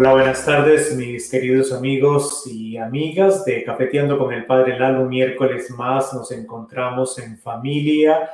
[0.00, 5.04] Hola, buenas tardes, mis queridos amigos y amigas de Cafeteando con el Padre Lalo.
[5.04, 8.30] Miércoles más nos encontramos en familia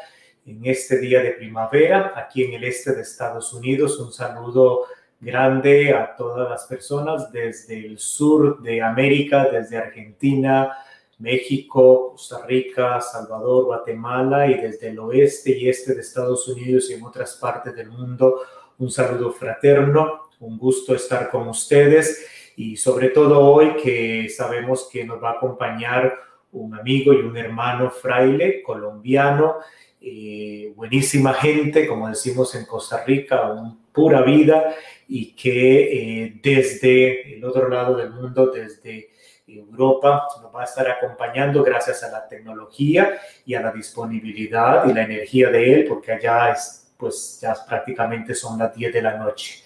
[0.47, 3.99] en este día de primavera aquí en el este de Estados Unidos.
[3.99, 4.83] Un saludo
[5.19, 10.71] grande a todas las personas desde el sur de América, desde Argentina,
[11.19, 16.95] México, Costa Rica, Salvador, Guatemala y desde el oeste y este de Estados Unidos y
[16.95, 18.41] en otras partes del mundo.
[18.79, 22.27] Un saludo fraterno un gusto estar con ustedes
[22.57, 26.15] y sobre todo hoy que sabemos que nos va a acompañar
[26.53, 29.57] un amigo y un hermano fraile colombiano,
[30.01, 34.75] eh, buenísima gente, como decimos en Costa Rica, un pura vida
[35.09, 39.11] y que eh, desde el otro lado del mundo, desde
[39.47, 44.93] Europa, nos va a estar acompañando gracias a la tecnología y a la disponibilidad y
[44.93, 49.17] la energía de él, porque allá es, pues ya prácticamente son las 10 de la
[49.17, 49.63] noche.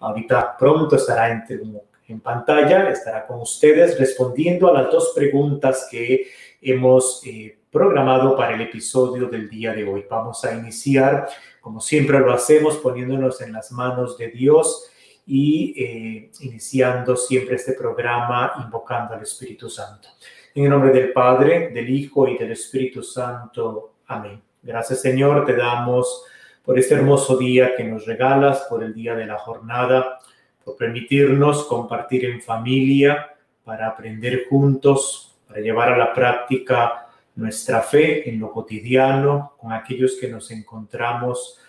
[0.00, 6.28] Ahorita pronto estará en, pantalla, estará con ustedes respondiendo a las dos preguntas que
[6.60, 10.04] hemos eh, programado para el episodio del día de hoy.
[10.08, 11.28] Vamos a iniciar,
[11.60, 14.90] como siempre lo hacemos, poniéndonos en las manos de Dios
[15.26, 20.08] y eh, iniciando siempre este programa invocando al Espíritu Santo.
[20.54, 23.96] En el nombre del Padre, del Hijo y del Espíritu Santo.
[24.06, 24.40] Amén.
[24.62, 26.24] Gracias Señor, te damos
[26.66, 30.18] por este hermoso día que nos regalas, por el día de la jornada,
[30.64, 38.28] por permitirnos compartir en familia, para aprender juntos, para llevar a la práctica nuestra fe
[38.28, 41.60] en lo cotidiano, con aquellos que nos encontramos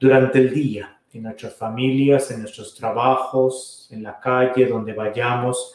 [0.00, 5.74] durante el día, en nuestras familias, en nuestros trabajos, en la calle, donde vayamos,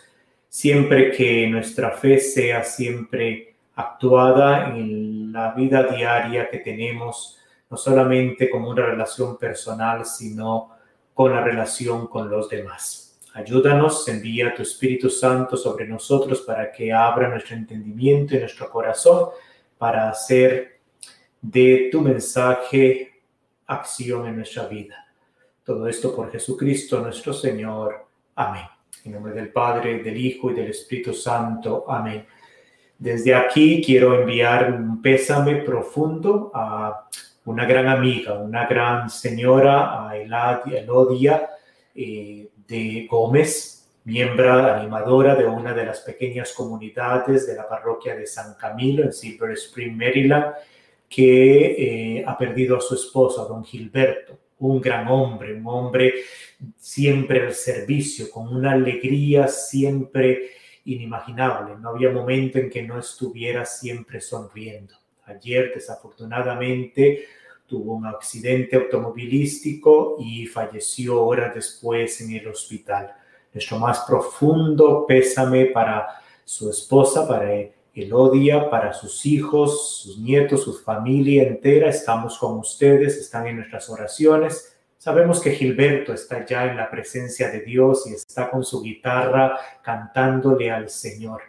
[0.49, 7.37] siempre que nuestra fe sea siempre actuada en la vida diaria que tenemos
[7.69, 10.71] no solamente como una relación personal, sino
[11.13, 13.19] con la relación con los demás.
[13.33, 19.29] Ayúdanos, envía tu Espíritu Santo sobre nosotros para que abra nuestro entendimiento y nuestro corazón
[19.77, 20.79] para hacer
[21.41, 23.21] de tu mensaje
[23.67, 25.07] acción en nuestra vida.
[25.63, 28.07] Todo esto por Jesucristo nuestro Señor.
[28.35, 28.65] Amén.
[29.03, 31.85] En nombre del Padre, del Hijo y del Espíritu Santo.
[31.87, 32.25] Amén.
[32.97, 37.07] Desde aquí quiero enviar un pésame profundo a
[37.47, 41.49] una gran amiga, una gran señora, Elodia
[41.95, 48.27] eh, de Gómez, miembro animadora de una de las pequeñas comunidades de la parroquia de
[48.27, 50.55] San Camilo en Silver Spring, Maryland,
[51.07, 56.15] que eh, ha perdido a su esposo, a don Gilberto, un gran hombre, un hombre
[56.75, 60.49] siempre al servicio, con una alegría siempre
[60.83, 61.75] inimaginable.
[61.79, 64.95] No había momento en que no estuviera siempre sonriendo.
[65.25, 67.25] Ayer, desafortunadamente,
[67.67, 73.13] tuvo un accidente automovilístico y falleció horas después en el hospital.
[73.53, 76.07] Nuestro más profundo pésame para
[76.45, 77.51] su esposa, para
[77.93, 81.89] Elodia, para sus hijos, sus nietos, su familia entera.
[81.89, 84.77] Estamos con ustedes, están en nuestras oraciones.
[84.97, 89.57] Sabemos que Gilberto está ya en la presencia de Dios y está con su guitarra
[89.81, 91.41] cantándole al Señor.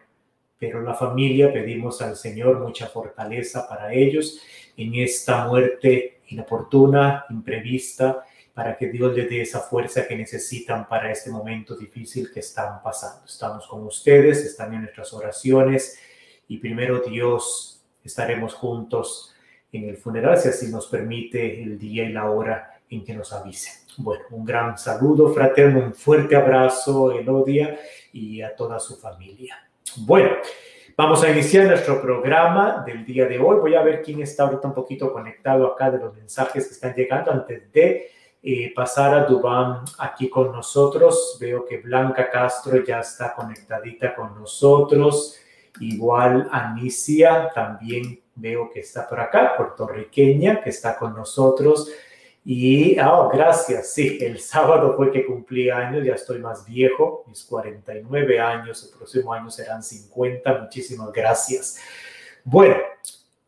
[0.58, 4.40] Pero la familia pedimos al Señor mucha fortaleza para ellos
[4.76, 8.24] en esta muerte inoportuna, imprevista,
[8.54, 12.82] para que Dios les dé esa fuerza que necesitan para este momento difícil que están
[12.82, 13.24] pasando.
[13.24, 15.96] Estamos con ustedes, están en nuestras oraciones
[16.48, 19.32] y primero Dios estaremos juntos
[19.70, 23.32] en el funeral, si así nos permite el día y la hora en que nos
[23.32, 23.86] avise.
[23.98, 27.78] Bueno, un gran saludo fraterno, un fuerte abrazo, Elodia,
[28.12, 29.67] y a toda su familia.
[29.96, 30.30] Bueno,
[31.00, 33.58] Vamos a iniciar nuestro programa del día de hoy.
[33.60, 36.92] Voy a ver quién está ahorita un poquito conectado acá de los mensajes que están
[36.92, 38.10] llegando antes de
[38.42, 41.38] eh, pasar a Dubán aquí con nosotros.
[41.40, 45.38] Veo que Blanca Castro ya está conectadita con nosotros.
[45.78, 51.92] Igual Anicia también veo que está por acá, puertorriqueña, que está con nosotros.
[52.50, 57.44] Y, oh, gracias, sí, el sábado fue que cumplí años, ya estoy más viejo, mis
[57.44, 61.78] 49 años, el próximo año serán 50, muchísimas gracias.
[62.42, 62.76] Bueno,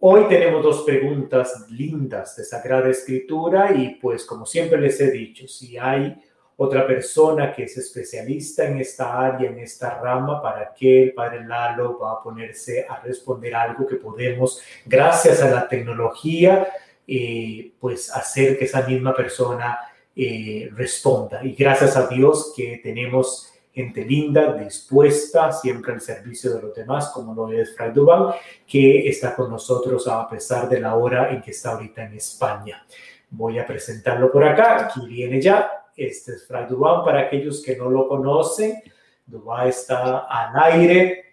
[0.01, 5.49] hoy tenemos dos preguntas lindas de Sagrada Escritura y pues como siempre les he dicho,
[5.49, 6.23] si hay
[6.59, 11.47] otra persona que es especialista en esta área, en esta rama, para que el Padre
[11.47, 16.69] Lalo va a ponerse a responder algo que podemos, gracias a la tecnología,
[17.13, 19.77] eh, pues hacer que esa misma persona
[20.15, 21.45] eh, responda.
[21.45, 27.11] Y gracias a Dios que tenemos gente linda, dispuesta, siempre al servicio de los demás,
[27.13, 31.43] como lo es Fray Duval, que está con nosotros a pesar de la hora en
[31.43, 32.87] que está ahorita en España.
[33.31, 35.69] Voy a presentarlo por acá, aquí viene ya.
[35.97, 38.81] Este es Fray Dubán, para aquellos que no lo conocen.
[39.27, 41.25] Dubán está al aire.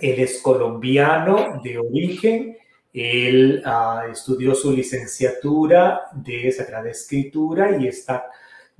[0.00, 2.57] Él es colombiano de origen.
[2.92, 8.26] Él ah, estudió su licenciatura de Sagrada Escritura y está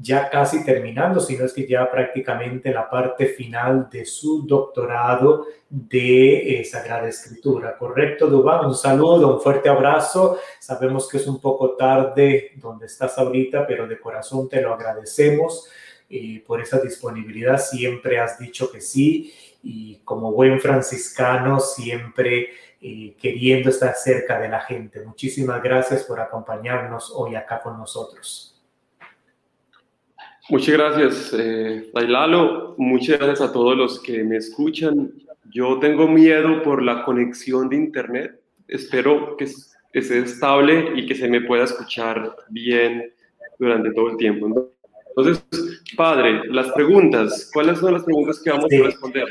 [0.00, 6.60] ya casi terminando, sino es que ya prácticamente la parte final de su doctorado de
[6.60, 7.76] eh, Sagrada Escritura.
[7.76, 8.64] ¿Correcto, Dubán?
[8.64, 10.38] Un saludo, un fuerte abrazo.
[10.60, 15.68] Sabemos que es un poco tarde donde estás ahorita, pero de corazón te lo agradecemos
[16.08, 17.58] eh, por esa disponibilidad.
[17.58, 19.34] Siempre has dicho que sí
[19.64, 22.50] y como buen franciscano siempre
[22.80, 25.04] eh, queriendo estar cerca de la gente.
[25.04, 28.54] Muchísimas gracias por acompañarnos hoy acá con nosotros.
[30.48, 31.90] Muchas gracias, eh.
[32.78, 35.12] Muchas gracias a todos los que me escuchan.
[35.50, 38.40] Yo tengo miedo por la conexión de Internet.
[38.66, 39.44] Espero que,
[39.92, 43.12] esté estable y que se me pueda escuchar bien
[43.58, 44.70] durante todo el tiempo.
[45.16, 45.44] Entonces,
[45.96, 49.26] padre, las preguntas, ¿cuáles son las preguntas que vamos a responder?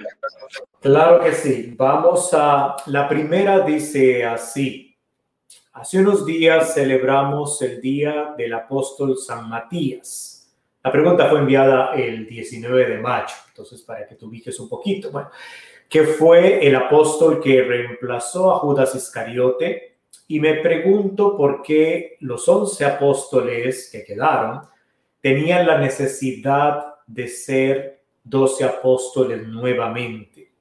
[0.81, 1.74] Claro que sí.
[1.77, 4.97] Vamos a, la primera dice así.
[5.74, 10.38] Hace unos días celebramos el Día del Apóstol San Matías.
[10.83, 15.12] La pregunta fue enviada el 19 de mayo, entonces para que tú ubiques un poquito.
[15.12, 15.29] Bueno,
[15.89, 19.97] ¿qué fue el apóstol que reemplazó a Judas Iscariote?
[20.29, 24.62] Y me pregunto por qué los once apóstoles que quedaron
[25.27, 30.53] tenían la necesidad de ser doce apóstoles nuevamente.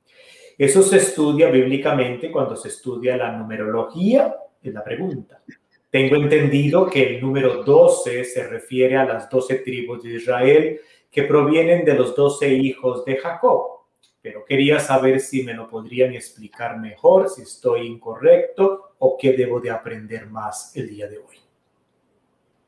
[0.58, 5.40] Eso se estudia bíblicamente cuando se estudia la numerología, es la pregunta.
[5.88, 10.80] Tengo entendido que el número 12 se refiere a las 12 tribus de Israel
[11.12, 13.84] que provienen de los 12 hijos de Jacob.
[14.20, 19.60] Pero quería saber si me lo podrían explicar mejor, si estoy incorrecto o qué debo
[19.60, 21.36] de aprender más el día de hoy.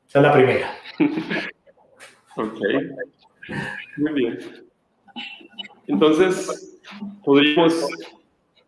[0.06, 0.70] Esa es la primera.
[2.38, 2.58] ok.
[3.98, 4.38] Muy bien.
[5.86, 6.80] Entonces,
[7.24, 7.88] podríamos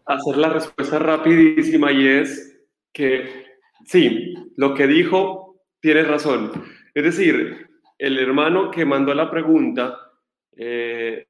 [0.07, 2.61] hacer la respuesta rapidísima y es
[2.93, 3.51] que
[3.91, 6.53] Sí, lo que dijo tiene razón.
[6.95, 9.99] Es decir, el hermano que mandó la pregunta
[10.57, 11.27] eh,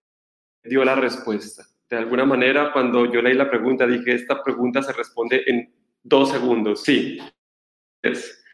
[0.62, 1.64] dio la respuesta.
[1.88, 5.72] De alguna manera, cuando yo leí la pregunta, dije, esta pregunta se responde en
[6.02, 6.82] dos segundos.
[6.82, 7.18] Sí.
[8.02, 8.44] Es.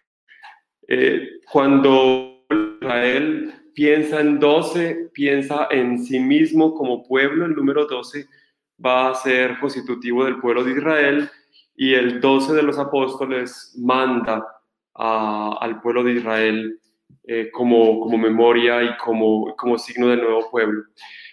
[0.89, 2.47] Eh, cuando
[2.81, 8.27] Israel piensa en 12, piensa en sí mismo como pueblo, el número 12
[8.83, 11.31] va a ser constitutivo del pueblo de Israel
[11.77, 14.43] y el 12 de los apóstoles manda
[14.95, 16.81] al pueblo de Israel
[17.25, 20.85] eh, como, como memoria y como, como signo del nuevo pueblo.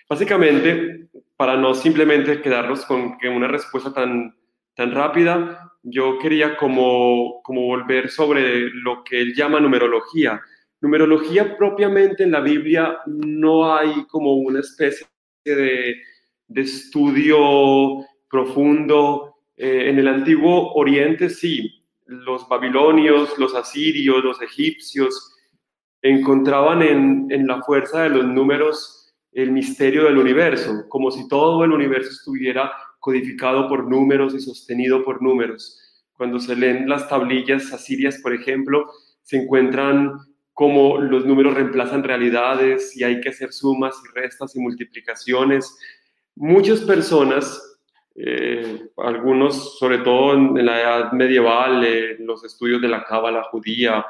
[0.09, 1.07] Básicamente,
[1.37, 4.35] para no simplemente quedarnos con una respuesta tan,
[4.75, 10.41] tan rápida, yo quería como, como volver sobre lo que él llama numerología.
[10.83, 15.07] Numerología propiamente en la Biblia no hay como una especie
[15.45, 15.95] de,
[16.45, 25.33] de estudio profundo eh, en el antiguo Oriente sí, los babilonios, los asirios, los egipcios
[26.01, 31.63] encontraban en, en la fuerza de los números el misterio del universo, como si todo
[31.63, 35.79] el universo estuviera codificado por números y sostenido por números.
[36.11, 38.85] Cuando se leen las tablillas asirias, por ejemplo,
[39.21, 44.59] se encuentran cómo los números reemplazan realidades y hay que hacer sumas y restas y
[44.59, 45.77] multiplicaciones.
[46.35, 47.73] Muchas personas
[48.15, 51.85] eh, algunos, sobre todo en, la edad medieval,
[52.19, 54.05] los estudios de la cábala judía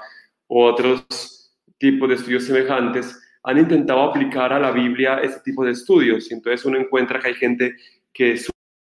[0.48, 5.72] u otros tipos de estudios semejantes, han intentado aplicar a la Biblia este tipo de
[5.72, 6.30] estudios.
[6.30, 7.76] Y entonces uno encuentra que hay gente
[8.14, 8.38] que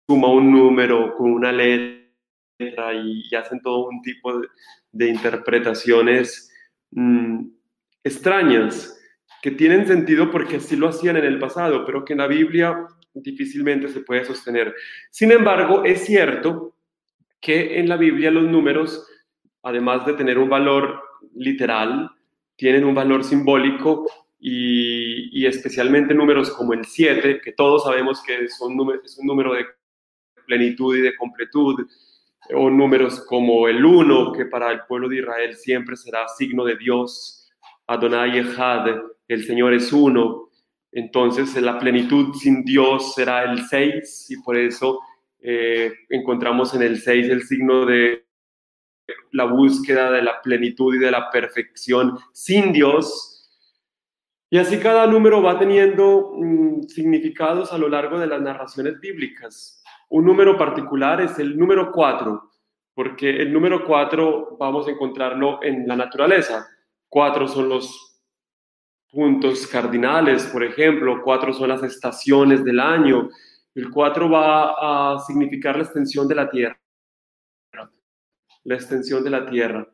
[0.08, 4.42] suma un número con una letra y, hacen todo un tipo
[4.92, 6.49] de, interpretaciones
[6.92, 7.46] mm,
[8.04, 9.00] extrañas
[9.42, 12.88] que tienen sentido porque así lo hacían en el pasado, pero que en la Biblia
[13.14, 14.74] difícilmente se puede sostener.
[15.10, 16.76] Sin embargo, es cierto
[17.40, 19.08] que en la Biblia los números,
[19.64, 21.02] además de tener un valor
[21.36, 22.10] literal,
[22.56, 24.06] tienen un valor simbólico
[24.40, 29.66] y, especialmente números como el 7, que todos sabemos que son es un número de
[30.46, 31.88] plenitud y de completud,
[32.54, 36.78] o números como el 1, que para el pueblo de Israel siempre será signo de
[36.78, 37.50] Dios,
[37.88, 38.88] Adonai Echad,
[39.28, 40.50] el Señor es uno,
[40.92, 45.00] entonces la plenitud sin Dios será el 6 y por eso
[45.40, 48.26] eh, encontramos en el 6 el signo de
[49.32, 53.36] la búsqueda de la plenitud y de la perfección sin Dios.
[54.50, 59.79] Y así cada número va teniendo mm, significados a lo largo de las narraciones bíblicas.
[60.10, 62.52] Un número particular es el número 4,
[62.94, 66.68] porque el número 4 vamos a encontrarlo en la naturaleza.
[67.08, 68.10] Cuatro son los
[69.12, 73.30] puntos cardinales, por ejemplo, cuatro son las estaciones del año,
[73.74, 76.80] el cuatro va a significar la extensión de la Tierra,
[78.64, 79.88] la extensión de la Tierra.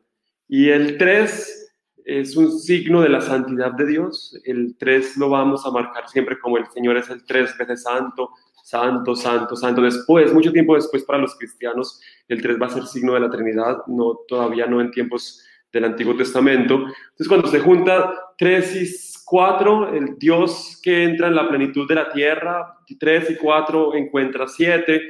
[0.48, 4.38] Y el tres es un signo de la santidad de Dios.
[4.44, 8.30] El tres lo vamos a marcar siempre como el Señor es el tres veces santo,
[8.66, 9.80] santo, santo, santo.
[9.80, 13.30] Después, mucho tiempo después para los cristianos, el tres va a ser signo de la
[13.30, 15.40] Trinidad, no, todavía no en tiempos
[15.72, 16.74] del Antiguo Testamento.
[16.74, 21.94] Entonces, cuando se junta tres y cuatro, el Dios que entra en la plenitud de
[21.94, 25.00] la tierra, tres y cuatro encuentra siete,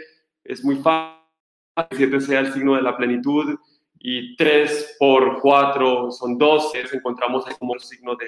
[0.45, 1.17] es muy fácil
[1.89, 3.57] que siete sea el signo de la plenitud,
[3.99, 8.27] y tres por cuatro son doce, encontramos ahí como el signo de...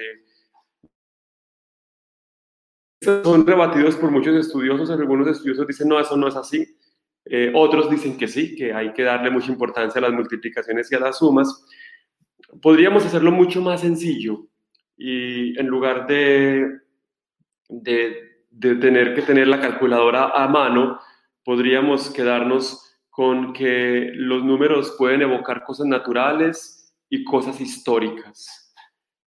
[3.01, 6.77] Son rebatidos por muchos estudiosos, algunos estudiosos dicen, no, eso no es así.
[7.25, 10.95] Eh, otros dicen que sí, que hay que darle mucha importancia a las multiplicaciones y
[10.95, 11.65] a las sumas
[12.61, 14.45] podríamos hacerlo mucho más sencillo
[14.97, 16.79] y en lugar de,
[17.69, 18.25] de,
[18.59, 20.99] tener que tener la calculadora a mano,
[21.45, 28.73] podríamos quedarnos con que los números pueden evocar cosas naturales y cosas históricas.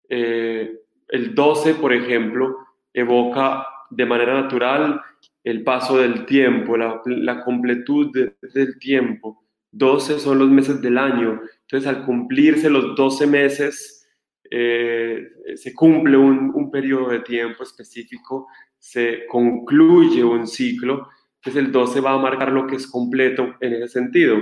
[0.09, 2.57] Eh, el 12, por ejemplo,
[2.93, 5.01] evoca de manera natural
[5.43, 9.45] el paso del tiempo, la, la completud del tiempo.
[9.73, 14.05] 12 son los meses del año entonces, al cumplirse los 12 meses,
[14.51, 22.01] eh, se cumple un, periodo de tiempo específico, se concluye un ciclo, entonces el 12
[22.01, 24.39] va a marcar lo que es completo en ese sentido.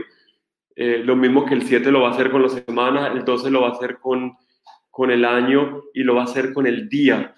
[0.75, 3.50] Eh, lo mismo que el 7 lo va a hacer con la semana, el 12
[3.50, 4.33] lo va a hacer con,
[4.90, 7.35] con el año y lo va a hacer con el día.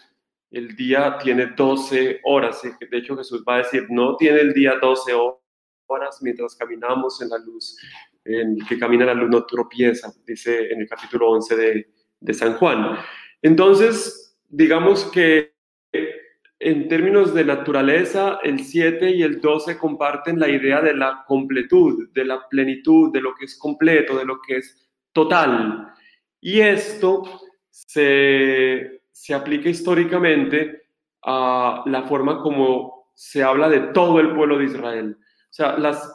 [0.51, 2.63] El día tiene 12 horas.
[2.63, 5.13] De hecho, Jesús va a decir, no tiene el día 12
[5.87, 7.77] horas mientras caminamos en la luz
[8.25, 11.89] en que camina la luz no tropieza, dice en el capítulo 11 de,
[12.21, 12.99] de San Juan.
[13.43, 15.55] Entonces, digamos que
[16.63, 22.11] en términos de naturaleza, el 7 y el 12 comparten la idea de la completud,
[22.13, 24.77] de la plenitud, de lo que es completo, de lo que es
[25.13, 25.95] total.
[26.39, 27.23] Y esto
[27.71, 30.85] se, se aplica históricamente
[31.23, 35.19] a la forma como se habla de todo el pueblo de Israel.
[35.21, 36.11] O sea, las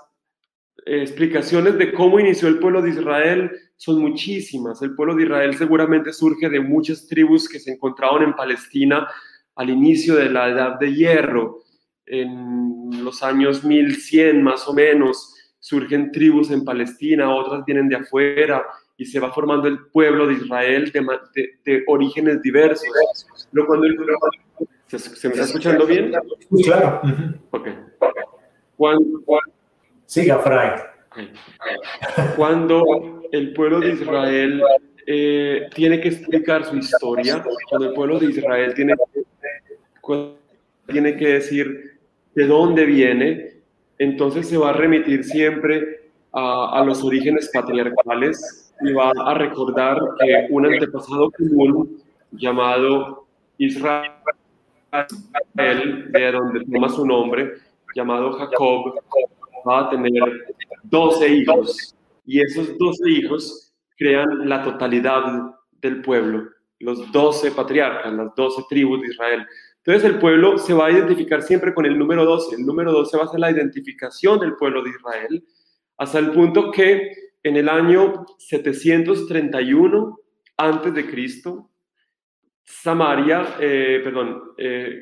[0.87, 4.81] explicaciones de cómo inició el pueblo de Israel son muchísimas.
[4.81, 9.07] El pueblo de Israel seguramente surge de muchas tribus que se encontraban en Palestina
[9.53, 11.59] al inicio de la Edad de Hierro.
[12.07, 18.65] En los años 1100 más o menos surgen tribus en Palestina, otras vienen de afuera
[18.97, 22.87] y se va formando el pueblo de Israel de, orígenes diversos.
[23.51, 23.87] cuando
[24.87, 26.13] ¿se, me está escuchando bien?
[26.63, 27.01] Claro.
[27.51, 27.69] Ok.
[28.77, 29.21] Cuando,
[30.05, 30.71] Siga, Fray.
[32.35, 34.61] Cuando el pueblo de Israel
[35.07, 38.95] eh, tiene que explicar su historia, cuando el pueblo de Israel tiene,
[40.87, 41.99] tiene que decir
[42.33, 43.61] de dónde viene,
[43.97, 50.47] entonces se va a remitir siempre a, los orígenes patriarcales y va a recordar que
[50.49, 52.01] un antepasado común
[52.31, 53.25] llamado
[53.57, 54.11] Israel,
[56.11, 57.53] de donde toma su nombre,
[57.95, 58.95] llamado Jacob,
[59.67, 60.21] va a tener
[60.83, 68.35] 12 hijos y esos 12 hijos crean la totalidad del pueblo, los 12 patriarcas, las
[68.35, 69.45] 12 tribus de Israel.
[69.77, 72.55] Entonces el pueblo se va a identificar siempre con el número 12.
[72.55, 75.45] El número 12 va a ser la identificación del pueblo de Israel,
[75.97, 80.19] hasta el punto que en el año 731
[80.57, 81.69] antes de Cristo,
[82.63, 84.99] Samaria, eh, perdón, eh,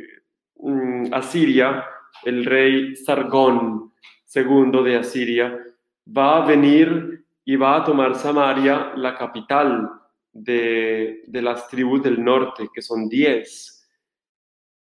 [0.57, 1.85] mm, Asiria,
[2.25, 3.93] el rey Sargón,
[4.25, 5.57] segundo de Asiria,
[6.05, 9.89] va a venir y va a tomar Samaria, la capital
[10.33, 13.87] de, las tribus del norte, que son diez,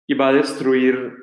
[0.09, 1.15] y va a destruir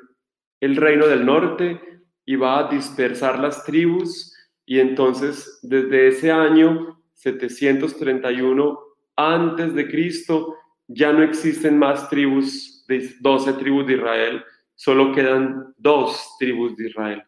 [0.58, 4.34] el reino del norte y va a dispersar las tribus.
[4.70, 8.78] Y entonces, desde ese año 731
[9.16, 10.54] antes de Cristo,
[10.86, 14.44] ya no existen más tribus, de 12 tribus de Israel,
[14.76, 17.20] solo quedan dos tribus de Israel.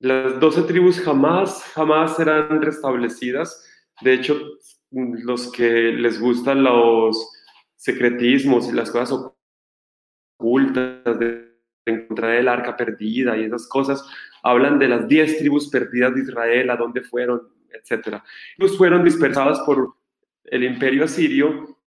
[0.00, 3.64] Las doce tribus jamás, jamás serán restablecidas.
[4.00, 4.40] De hecho,
[4.90, 7.30] los que les gustan los
[7.76, 9.32] secretismos y las cosas
[10.36, 11.50] ocultas de
[11.86, 14.04] encontrar el arca perdida y esas cosas,
[14.42, 18.18] hablan de las diez tribus perdidas de Israel, a dónde fueron, etc.
[18.58, 19.94] Ellos fueron dispersadas por
[20.44, 21.78] el imperio asirio,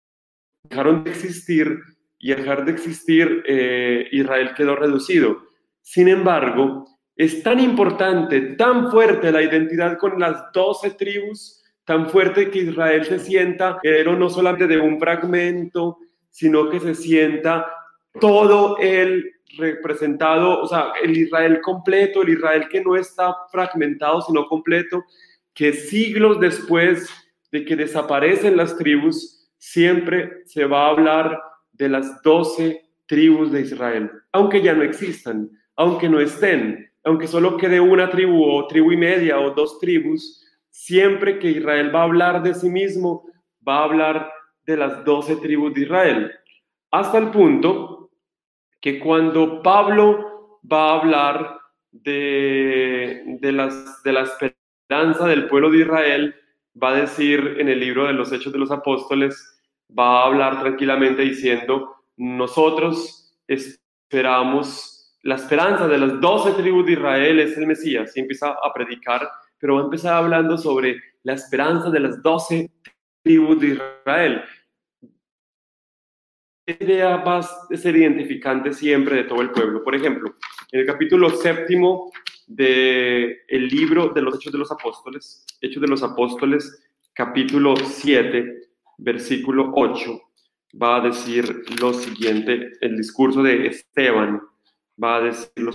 [0.63, 1.79] dejaron de existir
[2.24, 5.43] y al dejar de existir, eh, Israel quedó reducido.
[5.81, 6.86] Sin embargo,
[7.17, 13.03] es tan importante, tan fuerte la identidad con las doce tribus, tan fuerte que Israel
[13.03, 15.98] se sienta heredero no solamente de un fragmento,
[16.29, 17.67] sino que se sienta
[18.22, 24.48] todo el representado, o sea, el Israel completo, el Israel que no está fragmentado, sino
[24.48, 25.03] completo,
[25.53, 27.10] que siglos después
[27.51, 31.39] de que desaparecen las tribus, siempre se va a hablar
[31.72, 37.57] de las doce tribus de Israel, aunque ya no existan, aunque no estén, aunque solo
[37.57, 42.03] quede una tribu o tribu y media o dos tribus, siempre que Israel va a
[42.03, 43.25] hablar de sí mismo,
[43.67, 44.31] va a hablar
[44.65, 46.31] de las doce tribus de Israel.
[46.91, 48.02] Hasta el punto
[48.83, 51.57] que cuando Pablo va a hablar
[51.91, 56.35] de, de, las, de la esperanza del pueblo de Israel,
[56.81, 59.57] va a decir en el libro de los Hechos de los Apóstoles,
[59.97, 67.39] va a hablar tranquilamente diciendo, nosotros esperamos, la esperanza de las doce tribus de Israel
[67.39, 71.89] es el Mesías, y empieza a predicar, pero va a empezar hablando sobre la esperanza
[71.89, 72.69] de las doce
[73.23, 74.43] tribus de Israel.
[76.65, 79.84] Idea va a ser identificante siempre de todo el pueblo.
[79.84, 80.36] Por ejemplo,
[80.72, 82.12] en el capítulo séptimo
[82.48, 86.82] del el libro de los Hechos de los Apóstoles, Hechos de los Apóstoles,
[87.13, 90.22] capítulo 7, versículo 8,
[90.82, 94.41] va a decir lo siguiente, el discurso de Esteban
[95.01, 95.72] va a decir lo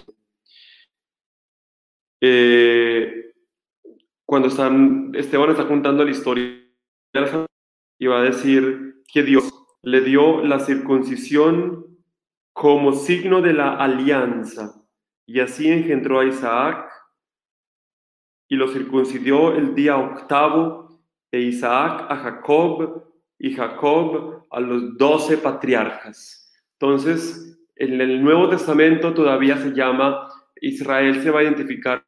[2.21, 3.33] eh,
[4.25, 6.65] cuando están, Esteban está contando la historia
[7.99, 9.53] y va a decir que Dios
[9.91, 11.99] le dio la circuncisión
[12.53, 14.85] como signo de la alianza
[15.25, 16.91] y así engendró a Isaac
[18.49, 21.01] y lo circuncidió el día octavo
[21.33, 23.03] e Isaac a Jacob
[23.39, 26.53] y Jacob a los doce patriarcas.
[26.79, 30.29] Entonces, en el Nuevo Testamento todavía se llama,
[30.61, 32.05] Israel se va a identificar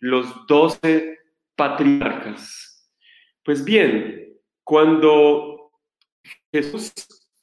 [0.00, 1.18] los doce
[1.56, 2.90] patriarcas.
[3.42, 5.70] Pues bien, cuando
[6.52, 6.92] Jesús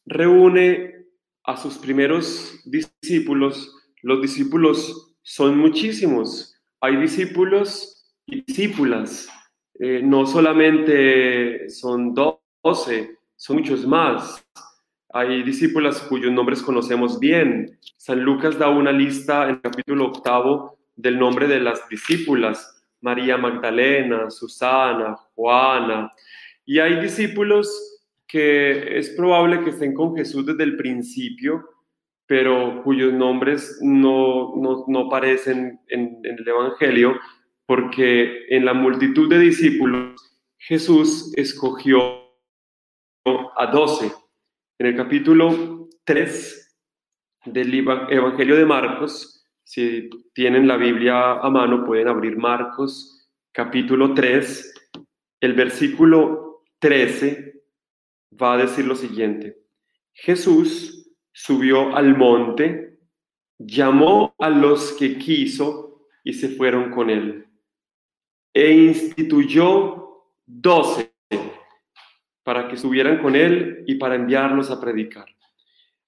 [0.09, 1.05] reúne
[1.45, 6.55] a sus primeros discípulos, los discípulos son muchísimos.
[6.81, 9.29] Hay discípulos y discípulas.
[9.79, 14.43] Eh, no solamente son doce, son muchos más.
[15.11, 17.79] Hay discípulas cuyos nombres conocemos bien.
[17.97, 23.37] San Lucas da una lista en el capítulo octavo del nombre de las discípulas, María
[23.37, 26.11] Magdalena, Susana, Juana.
[26.65, 27.98] Y hay discípulos
[28.29, 31.67] que es probable que estén con Jesús desde el principio,
[32.27, 37.19] pero cuyos nombres no, no, no aparecen en, en el Evangelio,
[37.65, 40.15] porque en la multitud de discípulos
[40.59, 41.99] Jesús escogió
[43.25, 44.11] a 12.
[44.77, 46.77] En el capítulo 3
[47.45, 54.91] del Evangelio de Marcos, si tienen la Biblia a mano, pueden abrir Marcos, capítulo 3,
[55.41, 57.48] el versículo 13
[58.31, 59.57] va a decir lo siguiente.
[60.13, 62.99] Jesús subió al monte,
[63.57, 67.47] llamó a los que quiso y se fueron con él,
[68.53, 71.13] e instituyó doce
[72.43, 75.25] para que estuvieran con él y para enviarlos a predicar.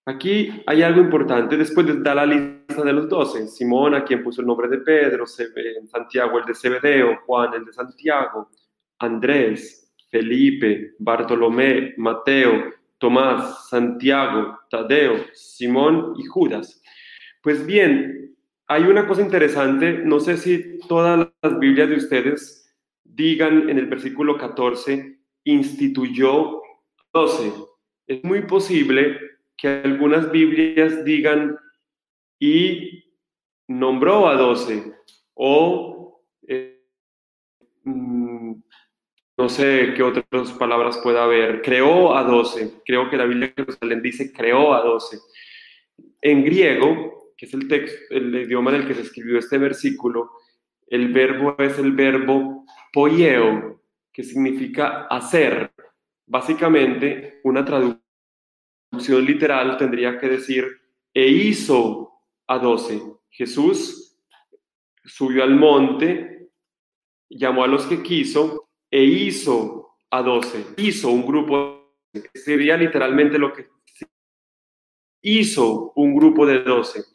[0.05, 4.23] Aquí hay algo importante, después de dar la lista de los doce, Simón, a quien
[4.23, 8.49] puso el nombre de Pedro, Santiago el de Zebedeo, Juan el de Santiago,
[8.97, 9.80] Andrés,
[10.11, 16.81] Felipe, Bartolomé, Mateo, Tomás, Santiago, Tadeo, Simón y Judas.
[17.41, 18.35] Pues bien,
[18.67, 23.87] hay una cosa interesante, no sé si todas las Biblias de ustedes digan en el
[23.87, 26.61] versículo 14, instituyó
[27.13, 27.51] 12.
[28.07, 29.17] Es muy posible
[29.57, 31.57] que algunas Biblias digan
[32.39, 33.05] y
[33.67, 34.93] nombró a 12
[35.33, 36.81] o eh,
[39.41, 42.81] no sé qué otras palabras pueda haber, creó a 12.
[42.85, 45.17] Creo que la Biblia de dice creó a 12.
[46.21, 50.29] En griego, que es el texto, el idioma en el que se escribió este versículo,
[50.85, 53.81] el verbo es el verbo poieo,
[54.13, 55.71] que significa hacer.
[56.27, 60.67] Básicamente, una traducción literal tendría que decir,
[61.11, 62.11] e hizo
[62.45, 63.01] a doce.
[63.31, 64.15] Jesús
[65.03, 66.51] subió al monte,
[67.27, 68.60] llamó a los que quiso,
[68.91, 70.65] e hizo a doce.
[70.77, 71.95] Hizo un grupo,
[72.33, 73.69] sería literalmente lo que
[75.21, 77.05] hizo un grupo de doce.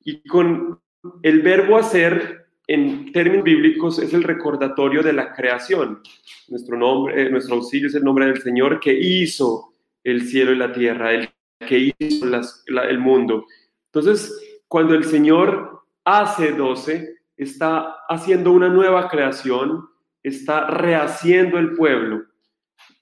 [0.00, 0.80] Y con
[1.22, 6.00] el verbo hacer en términos bíblicos es el recordatorio de la creación.
[6.48, 9.72] Nuestro nombre, eh, nuestro auxilio es el nombre del Señor que hizo
[10.04, 11.28] el cielo y la tierra, el
[11.66, 13.46] que hizo el mundo.
[13.86, 19.88] Entonces, cuando el Señor hace 12, está haciendo una nueva creación,
[20.22, 22.24] está rehaciendo el pueblo.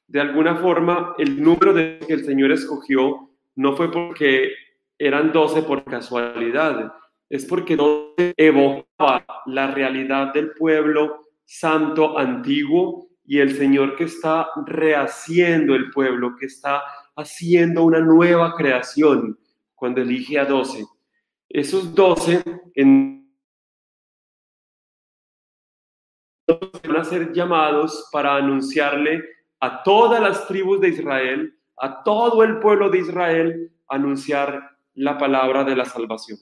[0.07, 4.53] De alguna forma, el número de que el Señor escogió no fue porque
[4.99, 6.93] eran doce por casualidad,
[7.29, 14.49] es porque doce evocaba la realidad del pueblo santo antiguo y el Señor que está
[14.65, 16.83] rehaciendo el pueblo, que está
[17.17, 19.39] haciendo una nueva creación
[19.75, 20.87] cuando elige a doce.
[21.49, 22.43] Esos doce
[22.75, 23.18] en...
[26.49, 29.23] van a ser llamados para anunciarle
[29.61, 35.65] a todas las tribus de Israel, a todo el pueblo de Israel, anunciar la palabra
[35.65, 36.39] de la salvación.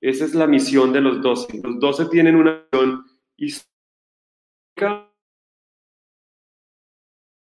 [0.00, 1.60] Esa es la misión de los doce.
[1.62, 3.04] Los doce tienen una misión
[3.36, 5.10] histórica,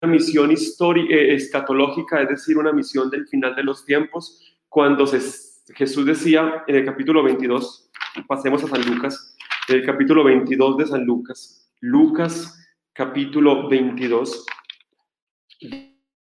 [0.02, 6.06] una misión eh, escatológica, es decir, una misión del final de los tiempos, cuando Jesús
[6.06, 7.90] decía en el capítulo 22,
[8.26, 9.36] pasemos a San Lucas,
[9.68, 14.46] en el capítulo 22 de San Lucas, Lucas capítulo 22,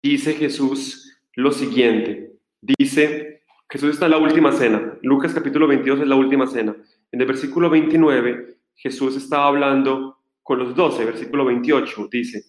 [0.03, 2.33] dice Jesús lo siguiente.
[2.63, 4.99] Dice, Jesús está en la última cena.
[5.03, 6.75] Lucas capítulo 22 es la última cena.
[7.11, 11.05] En el versículo 29, Jesús estaba hablando con los doce.
[11.05, 12.45] Versículo 28 dice,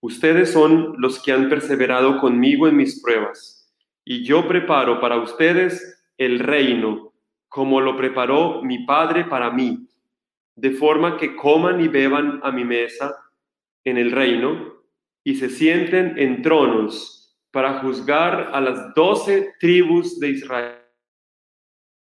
[0.00, 3.70] ustedes son los que han perseverado conmigo en mis pruebas,
[4.02, 7.12] y yo preparo para ustedes el reino,
[7.48, 9.86] como lo preparó mi Padre para mí,
[10.56, 13.14] de forma que coman y beban a mi mesa
[13.84, 14.74] en el reino
[15.22, 20.78] y se sienten en tronos para juzgar a las doce tribus de Israel.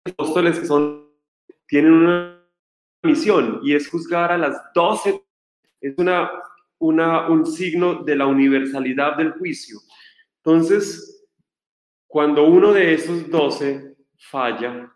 [0.06, 1.10] Los apóstoles son,
[1.68, 2.42] tienen una
[3.04, 5.22] misión y es juzgar a las doce.
[5.82, 6.32] Es una,
[6.80, 9.80] una, un signo de la universalidad del juicio.
[10.38, 11.28] Entonces,
[12.08, 14.92] cuando uno de esos doce falla,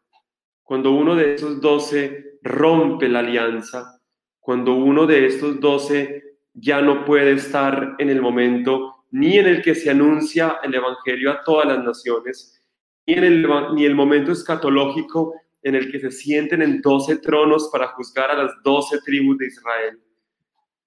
[0.64, 4.00] cuando uno de esos doce rompe la alianza,
[4.40, 6.24] cuando uno de estos doce
[6.54, 11.32] ya no puede estar en el momento ni en el que se anuncia el Evangelio
[11.32, 12.62] a todas las naciones,
[13.06, 17.70] ni en el, ni el momento escatológico en el que se sienten en doce tronos
[17.72, 20.00] para juzgar a las doce tribus de Israel.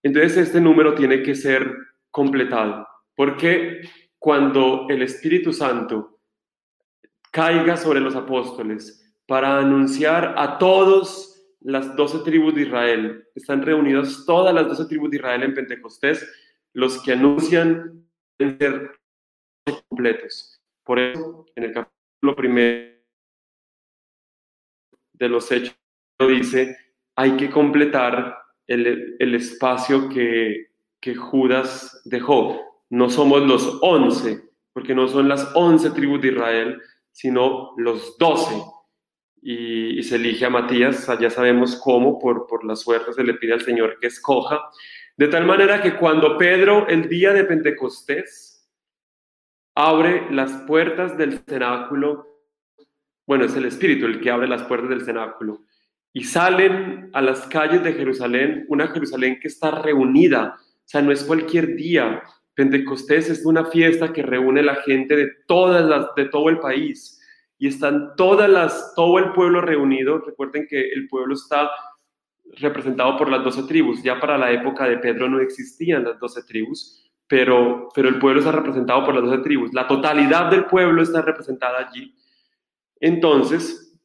[0.03, 1.73] Entonces este número tiene que ser
[2.11, 3.83] completado, porque
[4.19, 6.19] cuando el Espíritu Santo
[7.31, 11.34] caiga sobre los apóstoles para anunciar a todos
[11.65, 13.27] las doce tribus de Israel.
[13.35, 16.31] Están reunidas todas las doce tribus de Israel en Pentecostés.
[16.75, 18.07] Los que anuncian
[18.39, 19.01] ser
[19.89, 20.61] completos.
[20.85, 22.95] Por eso, en el capítulo primero
[25.15, 25.75] de los Hechos,
[26.19, 26.77] dice,
[27.17, 30.67] hay que completar el, el espacio que,
[31.01, 32.85] que Judas dejó.
[32.91, 38.55] No somos los once, porque no son las once tribus de Israel, sino los doce
[39.47, 43.53] y, se elige a Matías, ya sabemos cómo, por, por la suerte se le pide
[43.53, 44.71] al Señor que escoja,
[45.19, 48.67] de tal manera que cuando Pedro el día de Pentecostés
[49.75, 52.27] abre las puertas del cenáculo,
[53.27, 55.61] bueno, es el Espíritu el que abre las puertas del cenáculo,
[56.15, 61.13] y salen a las calles de Jerusalén, una Jerusalén que está reunida, o sea, no
[61.13, 62.23] es cualquier día.
[62.55, 67.21] Pentecostés es una fiesta que reúne la gente de todas las, de todo el país
[67.65, 70.19] y están todas las, todo el pueblo reunido.
[70.19, 71.71] Recuerden que el pueblo está
[72.59, 74.03] representado por las doce tribus.
[74.03, 78.41] Ya para la época de Pedro no existían las doce tribus, pero, pero el pueblo
[78.41, 79.73] está representado por las doce tribus.
[79.73, 82.15] La totalidad del pueblo está representada allí.
[83.01, 83.99] Entonces,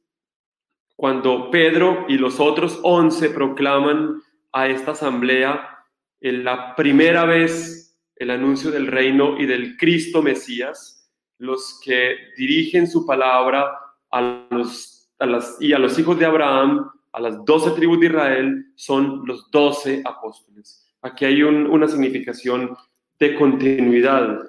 [0.96, 4.22] cuando Pedro y los otros once proclaman
[4.54, 5.80] a esta asamblea
[6.22, 10.99] en la primera vez el anuncio del reino y del Cristo Mesías,
[11.40, 13.72] los que dirigen su palabra
[14.12, 18.06] a los, a las, y a los hijos de Abraham, a las doce tribus de
[18.08, 20.86] Israel, son los doce apóstoles.
[21.02, 22.76] Aquí hay una significación
[23.20, 24.40] de continuidad.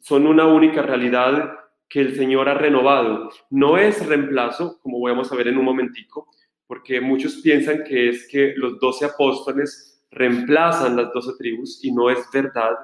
[0.00, 1.50] Son una única realidad
[1.88, 3.30] que el Señor ha renovado.
[3.48, 6.28] No es reemplazo, como vamos a ver en un momentico,
[6.66, 12.10] porque muchos piensan que es que los doce apóstoles reemplazan las doce tribus y no
[12.10, 12.76] es verdad.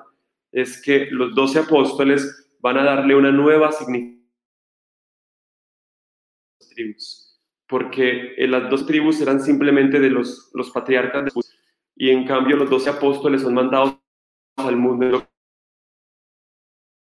[0.50, 4.26] Es que los doce apóstoles van a darle una nueva significación
[6.50, 11.30] a las tribus, porque las dos tribus eran simplemente de los, los patriarcas de
[11.94, 14.00] y en cambio los doce apóstoles son mandados
[14.56, 15.28] al mundo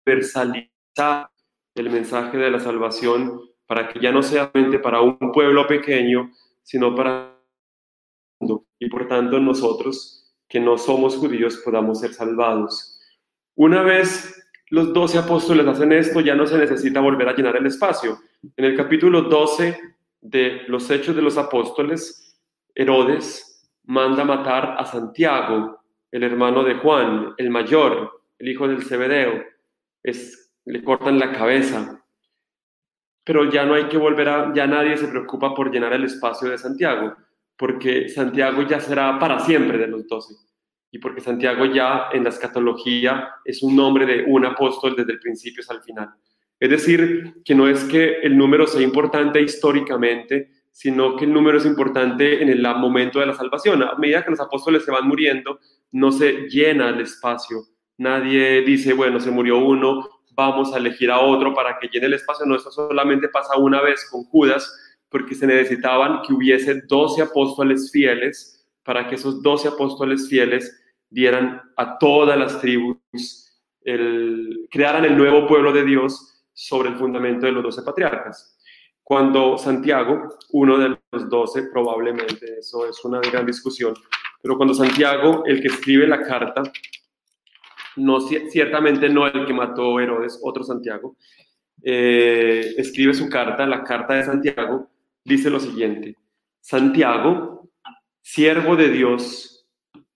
[0.06, 1.32] universalizar
[1.74, 6.32] el mensaje de la salvación para que ya no sea solamente para un pueblo pequeño,
[6.64, 8.68] sino para el mundo.
[8.78, 13.00] Y por tanto nosotros, que no somos judíos, podamos ser salvados.
[13.56, 17.68] Una vez los doce apóstoles hacen esto, ya no se necesita volver a llenar el
[17.68, 18.20] espacio.
[18.56, 19.80] En el capítulo 12
[20.22, 22.40] de los Hechos de los Apóstoles,
[22.74, 29.44] Herodes manda matar a Santiago, el hermano de Juan, el mayor, el hijo del Zebedeo.
[30.66, 32.06] Le cortan la cabeza
[33.26, 36.48] pero ya no hay que volver a, ya nadie se preocupa por llenar el espacio
[36.48, 37.16] de Santiago,
[37.58, 40.36] porque Santiago ya será para siempre de los doce,
[40.96, 45.20] y porque Santiago ya en la escatología es un nombre de un apóstol desde el
[45.20, 46.10] principio hasta el final.
[46.58, 51.58] Es decir, que no es que el número sea importante históricamente, sino que el número
[51.58, 53.84] es importante en el momento de la salvación.
[53.84, 55.60] A medida que los apóstoles se van muriendo,
[55.92, 57.58] no se llena el espacio.
[57.98, 62.14] Nadie dice, bueno, se murió uno, vamos a elegir a otro para que llene el
[62.14, 62.46] espacio.
[62.46, 67.92] No, eso solamente pasa una vez con Judas, porque se necesitaban que hubiese 12 apóstoles
[67.92, 70.84] fieles para que esos 12 apóstoles fieles
[71.16, 73.00] dieran a todas las tribus,
[73.82, 78.60] el, crearan el nuevo pueblo de Dios sobre el fundamento de los 12 patriarcas.
[79.02, 83.94] Cuando Santiago, uno de los 12, probablemente eso es una gran discusión,
[84.42, 86.64] pero cuando Santiago, el que escribe la carta,
[87.96, 91.16] no, ciertamente no el que mató Herodes, otro Santiago,
[91.82, 94.90] eh, escribe su carta, la carta de Santiago,
[95.24, 96.18] dice lo siguiente,
[96.60, 97.70] Santiago,
[98.22, 99.55] siervo de Dios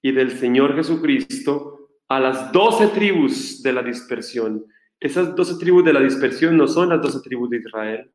[0.01, 4.65] y del Señor Jesucristo, a las doce tribus de la dispersión.
[4.99, 8.11] Esas doce tribus de la dispersión no son las doce tribus de Israel,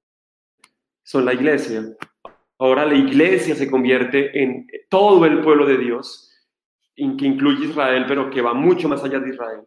[1.03, 1.85] son la iglesia.
[2.59, 6.31] Ahora la iglesia se convierte en todo el pueblo de Dios
[6.94, 9.61] que incluye Israel, pero que va mucho más allá de Israel,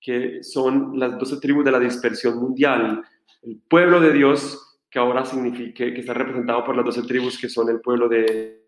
[0.00, 3.02] que son las doce tribus de la dispersión mundial,
[3.42, 7.48] el pueblo de Dios, que ahora significa, que está representado por las doce tribus que
[7.48, 8.67] son el pueblo de,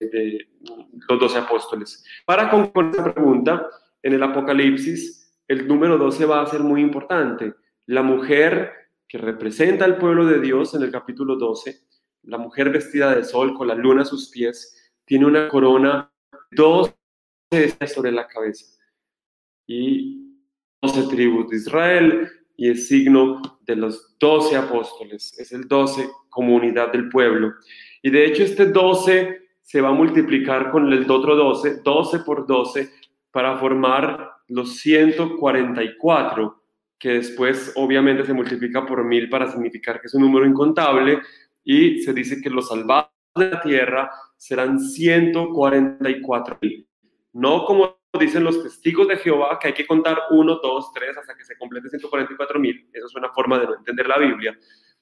[0.00, 2.04] los doce apóstoles.
[2.24, 3.68] Para concluir esta pregunta,
[4.02, 7.54] en el Apocalipsis, el número 12 va a ser muy importante.
[7.86, 8.72] La mujer
[9.08, 11.80] que representa al pueblo de Dios en el capítulo 12,
[12.24, 16.10] la mujer vestida de sol con la luna a sus pies, tiene una corona,
[16.50, 16.94] dos
[17.86, 18.66] sobre la cabeza.
[19.66, 20.24] Y
[20.82, 25.38] 12 tribus de Israel y el signo de los 12 apóstoles.
[25.38, 27.54] Es el 12 comunidad del pueblo.
[28.02, 32.46] Y de hecho este 12 se va a multiplicar con el otro 12, 12 por
[32.46, 32.90] 12,
[33.30, 36.62] para formar los 144,
[36.98, 41.18] que después obviamente se multiplica por mil para significar que es un número incontable,
[41.64, 46.86] y se dice que los salvados de la tierra serán 144 mil.
[47.32, 51.34] No como dicen los testigos de Jehová, que hay que contar uno, dos, tres, hasta
[51.34, 52.88] que se complete 144 mil.
[52.92, 54.56] Esa es una forma de no entender la Biblia.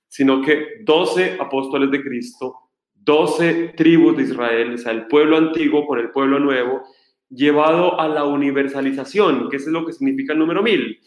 [0.07, 2.72] Sino que 12 apóstoles de Cristo,
[3.05, 6.83] 12 tribus de Israel, o sea, el pueblo antiguo con el pueblo nuevo,
[7.29, 11.01] llevado a la universalización, que es lo que significa el número mil.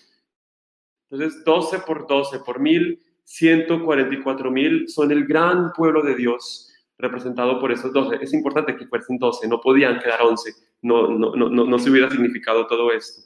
[1.09, 7.59] Entonces, 12 por 12 por mil, 144 mil son el gran pueblo de Dios representado
[7.59, 8.17] por esos 12.
[8.21, 12.09] Es importante que fuesen 12, no podían quedar 11, no, no, no, no se hubiera
[12.09, 13.21] significado todo esto.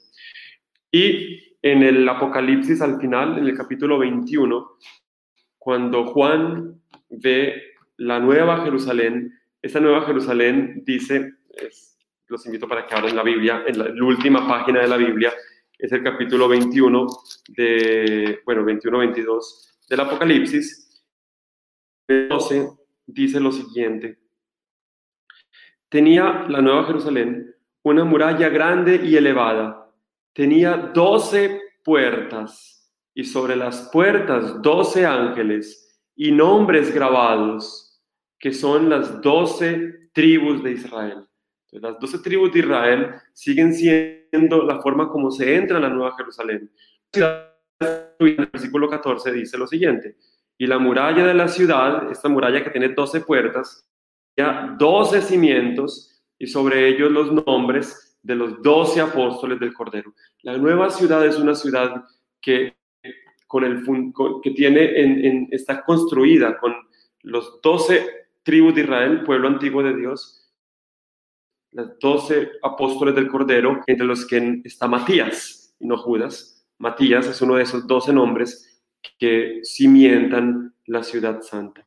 [0.92, 4.66] Y en el Apocalipsis al final, en el capítulo 21,
[5.58, 6.80] cuando Juan
[7.10, 7.69] ve
[8.00, 11.34] la nueva Jerusalén, esa nueva Jerusalén dice,
[12.28, 15.32] los invito para que abran la Biblia, en la, última página de la Biblia,
[15.78, 17.06] es el capítulo 21
[17.48, 21.04] de, bueno, 21-22 del Apocalipsis,
[22.08, 22.70] 12
[23.06, 24.18] dice lo siguiente.
[25.90, 29.90] Tenía la Nueva Jerusalén una muralla grande y elevada.
[30.32, 37.89] Tenía doce puertas y sobre las puertas doce ángeles y nombres grabados,
[38.40, 41.26] que son las doce tribus de Israel.
[41.72, 46.16] las doce tribus de Israel siguen siendo la forma como se entra en la Nueva
[46.16, 46.72] Jerusalén.
[47.12, 47.26] En
[48.18, 50.16] el versículo 14 dice lo siguiente,
[50.58, 53.86] y la muralla de la ciudad, esta muralla que tiene 12 puertas,
[54.36, 60.14] ya 12 cimientos y sobre ellos los nombres de los 12 apóstoles del Cordero.
[60.42, 62.04] La nueva ciudad es una ciudad
[62.40, 62.76] que,
[63.46, 63.82] con el,
[64.42, 66.74] que tiene en, está construida con
[67.22, 70.40] los 12 tribus de Israel, pueblo antiguo de Dios,
[71.72, 76.66] los 12 apóstoles del Cordero, entre los que está Matías y no Judas.
[76.78, 78.82] Matías es uno de esos 12 nombres
[79.18, 81.86] que cimientan la ciudad santa.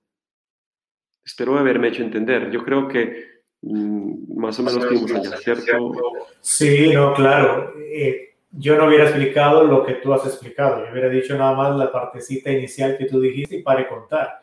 [1.26, 2.52] Espero haberme hecho entender.
[2.52, 5.94] Yo creo que mm, más o menos estuvimos allá, ¿cierto?
[6.42, 7.74] Sí, no, claro.
[7.78, 10.86] Eh, yo no hubiera explicado lo que tú has explicado.
[10.86, 14.43] Yo hubiera dicho nada más la partecita inicial que tú dijiste y para contar.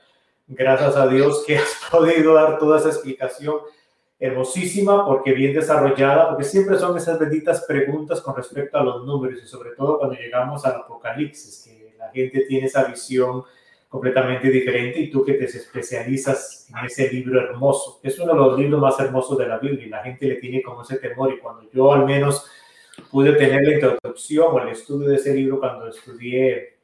[0.53, 3.59] Gracias a Dios que has podido dar toda esa explicación
[4.19, 9.41] hermosísima, porque bien desarrollada, porque siempre son esas benditas preguntas con respecto a los números
[9.43, 13.45] y sobre todo cuando llegamos al Apocalipsis, que la gente tiene esa visión
[13.89, 18.01] completamente diferente y tú que te especializas en ese libro hermoso.
[18.03, 20.63] Es uno de los libros más hermosos de la Biblia y la gente le tiene
[20.63, 22.45] como ese temor y cuando yo al menos
[23.09, 26.81] pude tener la introducción o el estudio de ese libro cuando estudié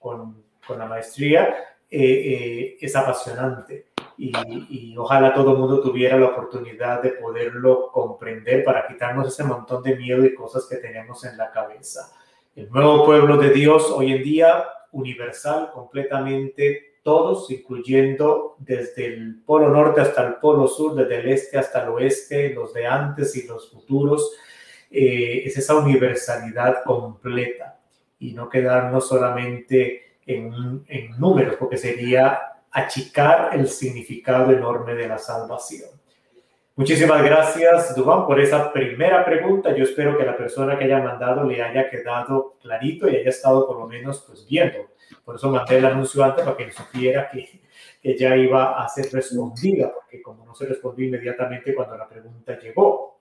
[0.00, 7.02] con, con la maestría, eh, es apasionante y, ojalá todo el mundo tuviera la oportunidad
[7.02, 11.50] de poderlo comprender para quitarnos ese montón de miedo y cosas que tenemos en la
[11.50, 12.12] cabeza.
[12.54, 19.68] El nuevo pueblo de Dios hoy en día, universal, completamente todos, incluyendo desde el polo
[19.68, 23.46] norte hasta el polo sur, desde el este hasta el oeste, los de antes y
[23.46, 24.32] los futuros,
[24.90, 27.80] eh, es esa universalidad completa
[28.18, 35.18] y no quedarnos solamente en, en números, porque sería achicar el significado enorme de la
[35.18, 35.90] salvación.
[36.76, 39.72] Muchísimas gracias, Dubán, por esa primera pregunta.
[39.76, 43.64] Yo espero que la persona que haya mandado le haya quedado clarito y haya estado
[43.64, 44.88] por lo menos pues viendo.
[45.24, 47.60] Por eso mandé el anuncio antes para que supiera que,
[48.02, 52.58] que ya iba a ser respondida, porque como no se respondió inmediatamente cuando la pregunta
[52.58, 53.18] llegó.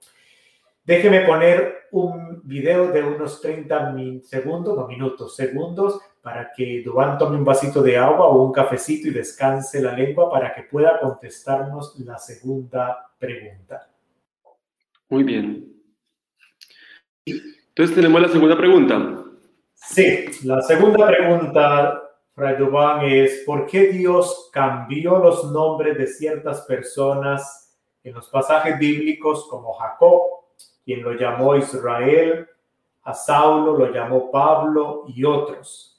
[0.83, 7.35] Déjeme poner un video de unos 30 segundos, no minutos, segundos, para que Dubán tome
[7.35, 11.99] un vasito de agua o un cafecito y descanse la lengua para que pueda contestarnos
[11.99, 13.89] la segunda pregunta.
[15.09, 15.83] Muy bien.
[17.25, 19.25] Entonces tenemos la segunda pregunta.
[19.73, 22.01] Sí, la segunda pregunta,
[22.33, 28.79] Fray Dubán, es ¿por qué Dios cambió los nombres de ciertas personas en los pasajes
[28.79, 30.21] bíblicos como Jacob,
[30.85, 32.47] quien lo llamó Israel,
[33.01, 35.92] a Saulo lo llamó Pablo y otros?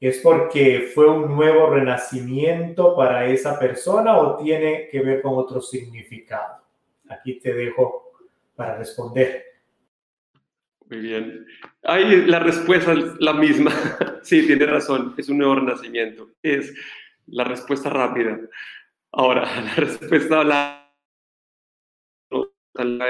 [0.00, 5.60] ¿Es porque fue un nuevo renacimiento para esa persona o tiene que ver con otro
[5.60, 6.62] significado?
[7.08, 8.12] Aquí te dejo
[8.54, 9.44] para responder.
[10.88, 11.46] Muy bien.
[11.82, 13.72] Ahí la respuesta es la misma.
[14.20, 15.14] Sí, tiene razón.
[15.16, 16.28] Es un nuevo renacimiento.
[16.42, 16.74] Es
[17.28, 18.38] la respuesta rápida.
[19.12, 20.92] Ahora, la respuesta a la,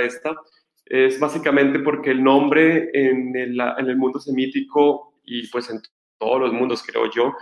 [0.01, 0.37] esta
[0.85, 5.81] es básicamente porque el nombre en el, en el mundo semítico y pues en
[6.19, 7.35] todos los mundos, creo yo,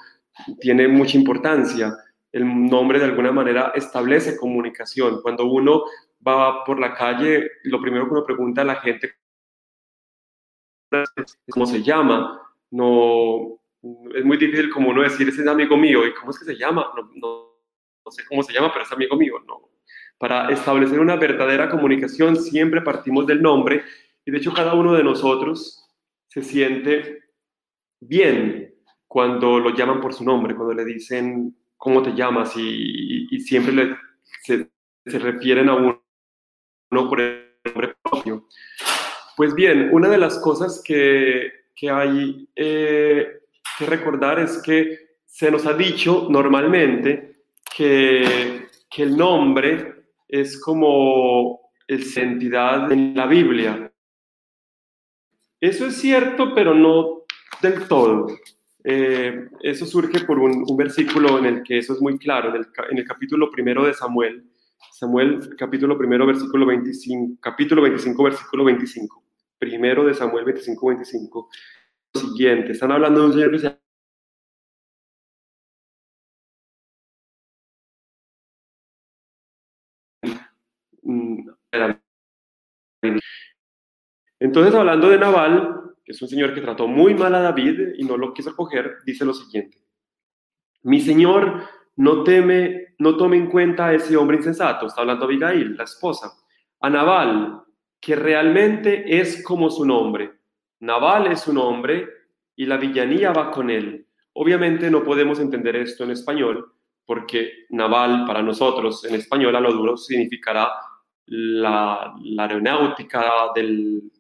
[0.61, 1.97] tiene mucha importancia.
[2.33, 5.21] El nombre de alguna manera establece comunicación.
[5.23, 5.85] Cuando uno
[6.27, 9.15] va por la calle, lo primero que uno pregunta a la gente
[11.17, 12.43] es cómo se llama.
[12.71, 13.59] No,
[14.15, 16.57] es muy difícil como uno decir, ese es amigo mío, ¿y cómo es que se
[16.57, 16.91] llama?
[17.15, 17.57] No,
[18.05, 19.35] no sé cómo se llama, pero es amigo mío.
[19.47, 19.71] No.
[20.19, 23.85] Para establecer una verdadera comunicación siempre partimos del nombre
[24.25, 25.87] y de hecho cada uno de nosotros
[26.29, 27.23] se siente
[28.01, 28.66] bien
[29.07, 33.97] cuando lo llaman por su nombre, cuando le dicen cómo te llamas y, siempre le,
[34.43, 34.69] se,
[35.19, 36.03] refieren a uno
[36.91, 38.47] por el nombre propio.
[39.37, 43.41] Pues bien, una de las cosas que, que hay eh,
[43.79, 47.45] que recordar es que se nos ha dicho normalmente
[47.77, 53.93] que, que el nombre es como el entidad en la Biblia.
[55.61, 57.25] Eso es cierto, pero no
[57.63, 58.27] del todo.
[58.89, 62.69] Eh, eso surge por un, versículo en el que eso es muy claro, en el,
[62.89, 64.45] en el, capítulo primero de Samuel,
[64.93, 69.25] Samuel capítulo primero versículo 25, capítulo 25 versículo 25,
[69.59, 71.49] primero de Samuel 25 25,
[72.15, 73.77] lo siguiente, están hablando de un señor que se
[81.03, 81.51] mm,
[84.39, 88.05] entonces, hablando de Naval, que es un señor que trató muy mal a David y
[88.05, 89.83] no lo quiso coger, dice lo siguiente.
[90.85, 91.65] Mi señor
[91.97, 96.33] no teme, no tome en cuenta a ese hombre insensato, está hablando Abigail, la esposa,
[96.81, 97.61] a Naval,
[98.01, 100.31] que realmente es como su nombre.
[100.79, 102.09] Naval es su nombre
[102.55, 104.07] y la villanía va con él.
[104.35, 106.73] Obviamente no podemos entender esto en español,
[107.05, 110.71] porque Naval para nosotros en español a lo duro significará
[111.27, 114.11] la, aeronáutica del,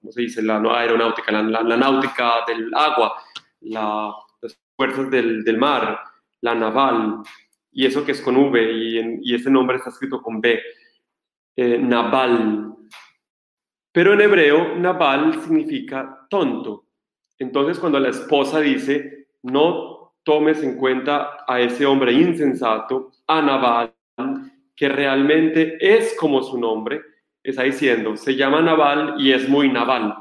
[0.00, 0.42] ¿cómo se dice?
[0.42, 3.14] La no aeronáutica, la, náutica del agua,
[3.60, 6.00] las fuerzas del, mar,
[6.40, 7.22] la naval,
[7.72, 10.60] y eso que es con V, y, y ese nombre está escrito con B,
[11.56, 12.74] eh, naval.
[13.92, 16.86] Pero en hebreo, naval significa tonto.
[17.38, 23.92] Entonces, cuando la esposa dice, no tomes en cuenta a ese hombre insensato, a Naval,
[24.82, 27.02] que realmente es como su nombre,
[27.40, 30.12] está diciendo, se llama Naval y es muy naval.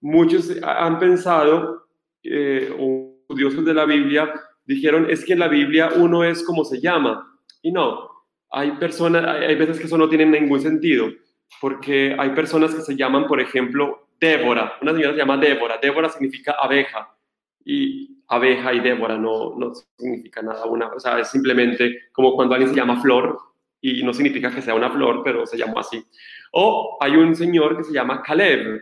[0.00, 1.88] Muchos han pensado,
[2.22, 4.32] eh, o de la Biblia,
[4.64, 7.36] dijeron, es que en la Biblia uno es como se llama.
[7.62, 8.08] Y no,
[8.52, 11.08] hay personas, hay veces que eso no tiene ningún sentido,
[11.60, 14.78] porque hay personas que se llaman, por ejemplo, Débora.
[14.80, 15.78] Una señora se llama Débora.
[15.82, 17.12] Débora significa abeja.
[17.64, 22.54] Y abeja y Débora no, no significa nada una, o sea, es simplemente como cuando
[22.54, 23.38] alguien se llama Flor
[23.84, 26.02] y no significa que sea una flor, pero se llamó así.
[26.52, 28.80] O hay un señor que se llama Caleb.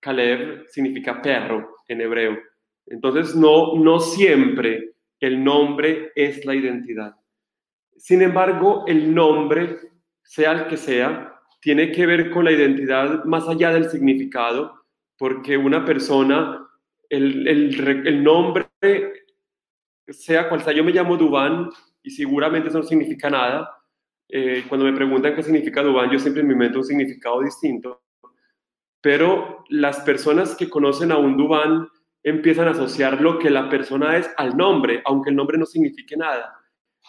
[0.00, 2.36] Caleb significa perro en hebreo.
[2.86, 7.14] Entonces, no, no siempre el nombre es la identidad.
[7.96, 9.76] Sin embargo, el nombre,
[10.24, 14.82] sea el que sea, tiene que ver con la identidad más allá del significado,
[15.16, 16.66] porque una persona,
[17.08, 18.66] el, el nombre,
[20.08, 21.70] sea cual sea, yo me llamo Dubán
[22.02, 23.70] y seguramente eso no significa nada.
[24.28, 28.02] Eh, cuando me preguntan qué significa Dubán, yo siempre me invento un significado distinto.
[29.00, 31.88] Pero las personas que conocen a un Dubán
[32.22, 36.16] empiezan a asociar lo que la persona es al nombre, aunque el nombre no signifique
[36.16, 36.54] nada.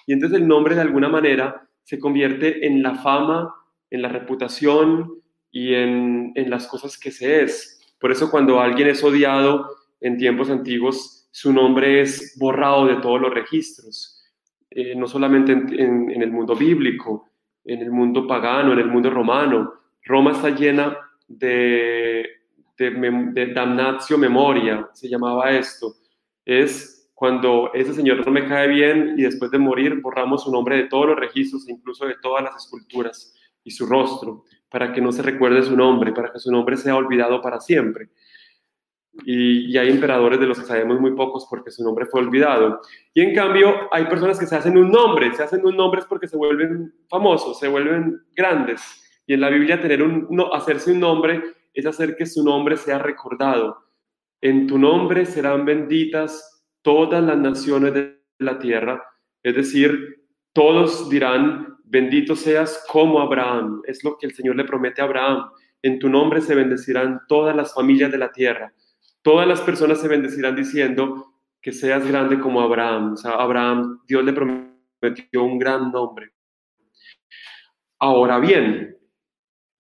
[0.07, 3.53] Y entonces el nombre de alguna manera se convierte en la fama,
[3.89, 7.95] en la reputación y en, en las cosas que se es.
[7.99, 13.19] Por eso cuando alguien es odiado en tiempos antiguos, su nombre es borrado de todos
[13.21, 14.21] los registros.
[14.69, 17.29] Eh, no solamente en, el mundo bíblico,
[17.63, 19.73] en el mundo pagano, en el mundo romano.
[20.03, 22.25] Roma está llena de,
[22.77, 25.95] de, damnatio memoria, se llamaba esto.
[26.45, 30.77] Es cuando ese señor no me cae bien y después de morir borramos su nombre
[30.77, 35.11] de todos los registros, incluso de todas las esculturas y su rostro, para que no
[35.11, 38.09] se recuerde su nombre, para que su nombre sea olvidado para siempre
[39.24, 42.82] y, hay emperadores de los que sabemos muy pocos porque su nombre fue olvidado.
[43.14, 46.28] Y en cambio hay personas que se hacen un nombre, se hacen un nombre porque
[46.28, 48.82] se vuelven famosos, se vuelven grandes.
[49.28, 51.41] Y en la Biblia tener un, hacerse un nombre
[51.74, 53.78] es hacer que su nombre sea recordado.
[54.41, 59.03] En tu nombre serán benditas todas las naciones de la tierra,
[59.43, 60.22] es decir,
[60.53, 65.49] todos dirán, bendito seas como Abraham, es lo que el Señor le promete a Abraham.
[65.84, 68.74] En tu nombre se bendecirán todas las familias de la tierra.
[69.22, 73.13] Todas las personas se bendecirán diciendo que seas grande como Abraham.
[73.13, 76.32] O sea, Abraham, Dios le prometió un gran nombre.
[77.99, 78.97] Ahora bien,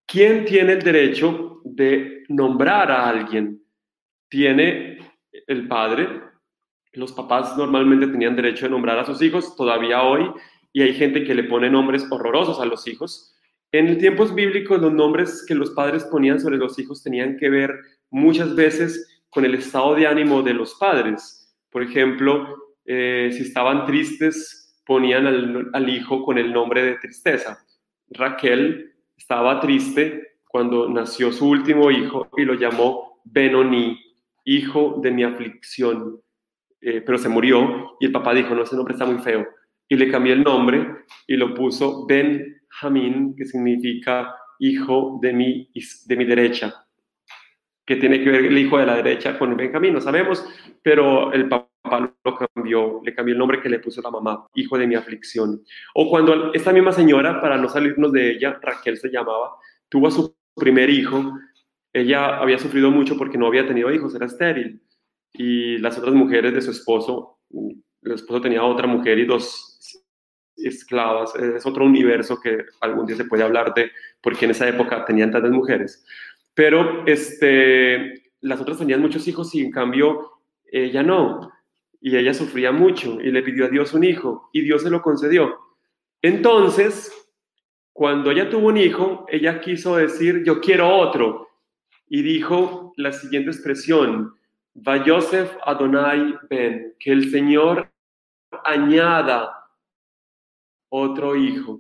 [0.05, 3.63] ¿quién tiene el derecho de nombrar a alguien?
[4.29, 4.99] Tiene
[5.47, 6.21] el padre.
[6.93, 10.31] Los papás normalmente tenían derecho de nombrar a sus hijos, todavía hoy,
[10.73, 13.35] y hay gente que le pone nombres horrorosos a los hijos.
[13.71, 17.73] En tiempos bíblicos, los nombres que los padres ponían sobre los hijos tenían que ver
[18.09, 21.57] muchas veces con el estado de ánimo de los padres.
[21.71, 27.65] Por ejemplo, eh, si estaban tristes, ponían al, hijo con el nombre de tristeza.
[28.09, 33.97] Raquel estaba triste cuando nació su último hijo y lo llamó Benoni,
[34.43, 36.19] hijo de mi aflicción.
[36.81, 39.47] Eh, pero se murió y el papá dijo, no, ese nombre está muy feo.
[39.87, 45.71] Y le cambió el nombre y lo puso Benjamín, que significa hijo de mi,
[46.05, 46.85] de mi derecha
[47.85, 50.45] que tiene que ver el hijo de la derecha con Benjamín, no sabemos,
[50.81, 54.77] pero el papá lo cambió, le cambió el nombre que le puso la mamá, hijo
[54.77, 55.61] de mi aflicción.
[55.95, 59.55] O cuando esta misma señora, para no salirnos de ella, Raquel se llamaba,
[59.89, 61.33] tuvo a su primer hijo,
[61.93, 64.81] ella había sufrido mucho porque no había tenido hijos, era estéril.
[65.33, 69.71] Y las otras mujeres de su esposo, el esposo tenía otra mujer y dos
[70.55, 75.05] esclavas, es otro universo que algún día se puede hablar de, porque en esa época
[75.05, 76.05] tenían tantas mujeres.
[76.53, 80.31] Pero este, las otras tenían muchos hijos y en cambio
[80.71, 81.51] ella no.
[81.99, 85.01] Y ella sufría mucho y le pidió a Dios un hijo y Dios se lo
[85.01, 85.55] concedió.
[86.21, 87.11] Entonces,
[87.93, 91.47] cuando ella tuvo un hijo, ella quiso decir, yo quiero otro.
[92.07, 94.33] Y dijo la siguiente expresión,
[94.75, 97.91] Va Joseph Adonai Ben, que el Señor
[98.63, 99.67] añada
[100.89, 101.79] otro hijo.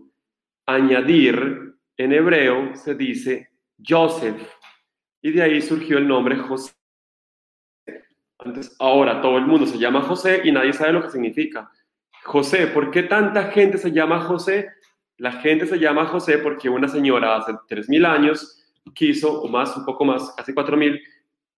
[0.65, 3.49] Añadir en hebreo se dice
[3.85, 4.41] Joseph.
[5.21, 6.73] Y de ahí surgió el nombre José.
[8.39, 11.69] Antes, ahora todo el mundo se llama José y nadie sabe lo que significa.
[12.23, 14.69] José, ¿por qué tanta gente se llama José?
[15.17, 18.57] La gente se llama José porque una señora hace 3.000 años
[18.95, 20.99] quiso, o más, un poco más, casi 4.000,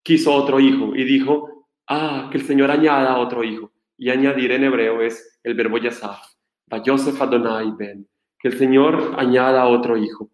[0.03, 3.71] quiso otro hijo y dijo, ah, que el Señor añada otro hijo.
[3.97, 6.19] Y añadir en hebreo es el verbo yasaf,
[6.83, 8.07] Yosef Adonai Ben,
[8.39, 10.29] que el Señor añada otro hijo.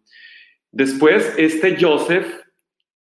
[0.72, 2.28] Después, este Joseph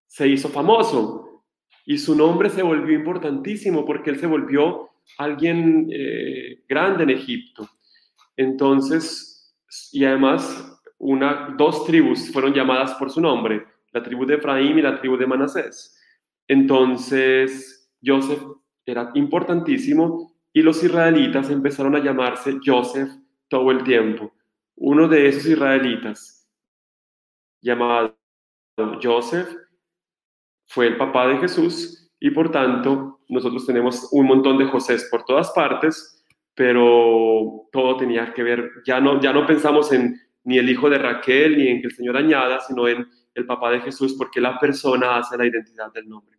[0.09, 1.45] se hizo famoso
[1.85, 7.69] y su nombre se volvió importantísimo porque él se volvió alguien eh, grande en Egipto.
[8.35, 9.55] Entonces,
[9.91, 14.81] y además, una, dos tribus fueron llamadas por su nombre, la tribu de Efraín y
[14.81, 15.95] la tribu de Manasés.
[16.47, 18.41] Entonces, Joseph
[18.85, 23.09] era importantísimo y los israelitas empezaron a llamarse Joseph
[23.47, 24.33] todo el tiempo.
[24.75, 26.49] Uno de esos israelitas,
[27.61, 28.17] llamado
[29.01, 29.49] Joseph,
[30.69, 35.25] fue el papá de Jesús y por tanto nosotros tenemos un montón de José por
[35.25, 40.69] todas partes, pero todo tenía que ver, ya no, ya no pensamos en ni el
[40.69, 44.15] hijo de Raquel ni en que el Señor añada, sino en el papá de Jesús,
[44.17, 46.37] porque la persona hace la identidad del nombre.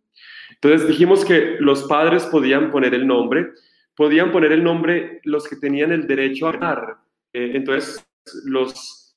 [0.51, 3.51] Entonces dijimos que los padres podían poner el nombre,
[3.95, 6.97] podían poner el nombre los que tenían el derecho a ganar.
[7.33, 8.05] Eh, entonces,
[8.45, 9.15] los,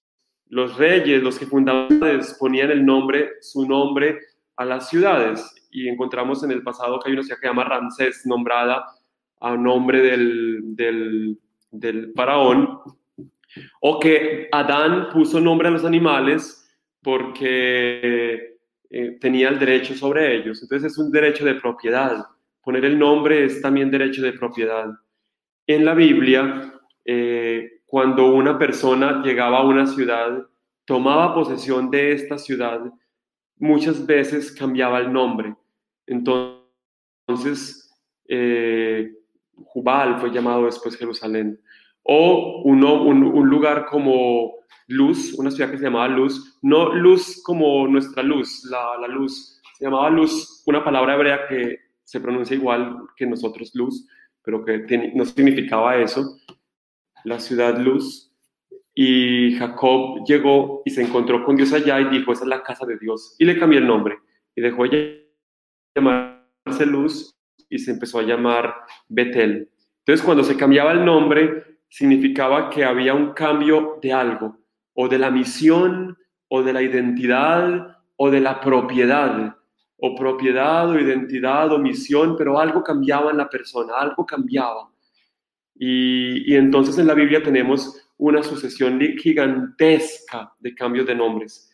[0.49, 2.01] los reyes, los que fundaban,
[2.39, 4.19] ponían el nombre, su nombre
[4.57, 5.55] a las ciudades.
[5.71, 8.85] Y encontramos en el pasado que hay una ciudad que se llama Ramsés, nombrada
[9.41, 11.39] a nombre del, del,
[11.71, 12.79] del faraón,
[13.81, 16.61] o que Adán puso nombre a los animales
[17.03, 18.57] porque
[18.91, 20.63] eh, tenía el derecho sobre ellos.
[20.63, 22.25] Entonces es un derecho de propiedad.
[22.63, 24.87] Poner el nombre es también derecho de propiedad.
[25.67, 26.73] En la Biblia,
[27.05, 30.47] eh, cuando una persona llegaba a una ciudad,
[30.85, 32.81] tomaba posesión de esta ciudad,
[33.57, 35.55] muchas veces cambiaba el nombre.
[36.07, 37.91] Entonces,
[38.29, 39.13] eh,
[39.55, 41.61] Jubal fue llamado después Jerusalén.
[42.03, 48.23] O un lugar como Luz, una ciudad que se llamaba Luz, no luz como nuestra
[48.23, 53.71] luz, la, luz, se llamaba Luz, una palabra hebrea que se pronuncia igual que nosotros
[53.75, 54.07] Luz,
[54.43, 56.39] pero que no significaba eso,
[57.25, 58.31] la ciudad Luz.
[58.95, 62.87] Y Jacob llegó y se encontró con Dios allá y dijo, esa es la casa
[62.87, 63.35] de Dios.
[63.39, 64.19] Y le cambió el nombre
[64.55, 65.33] y dejó de
[65.95, 67.35] llamarse Luz
[67.69, 68.75] y se empezó a llamar
[69.09, 69.69] Betel.
[69.99, 74.59] Entonces, cuando se cambiaba el nombre, significaba que había un cambio de algo
[74.95, 76.17] o de la misión
[76.49, 79.57] o de la identidad o de la propiedad,
[79.97, 84.91] o propiedad o identidad o misión, pero algo cambiaba en la persona, algo cambiaba.
[85.75, 91.71] Y, entonces en la Biblia tenemos una sucesión gigantesca de cambios de nombres.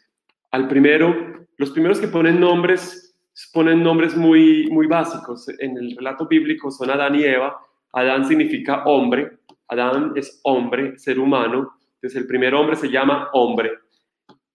[0.50, 3.16] Al primero, los primeros que ponen nombres
[3.52, 5.48] ponen nombres muy, muy básicos.
[5.60, 7.56] En el relato bíblico son Adán y Eva.
[7.92, 9.38] Adán significa hombre,
[9.68, 13.70] Adán es hombre, ser humano, entonces el primer hombre se llama hombre.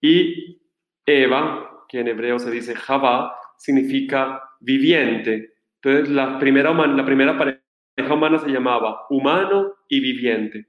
[0.00, 0.60] Y
[1.06, 5.54] Eva, que en hebreo se dice Javá, significa viviente.
[5.80, 10.66] Entonces la primera, la primera pareja humana se llamaba humano y viviente.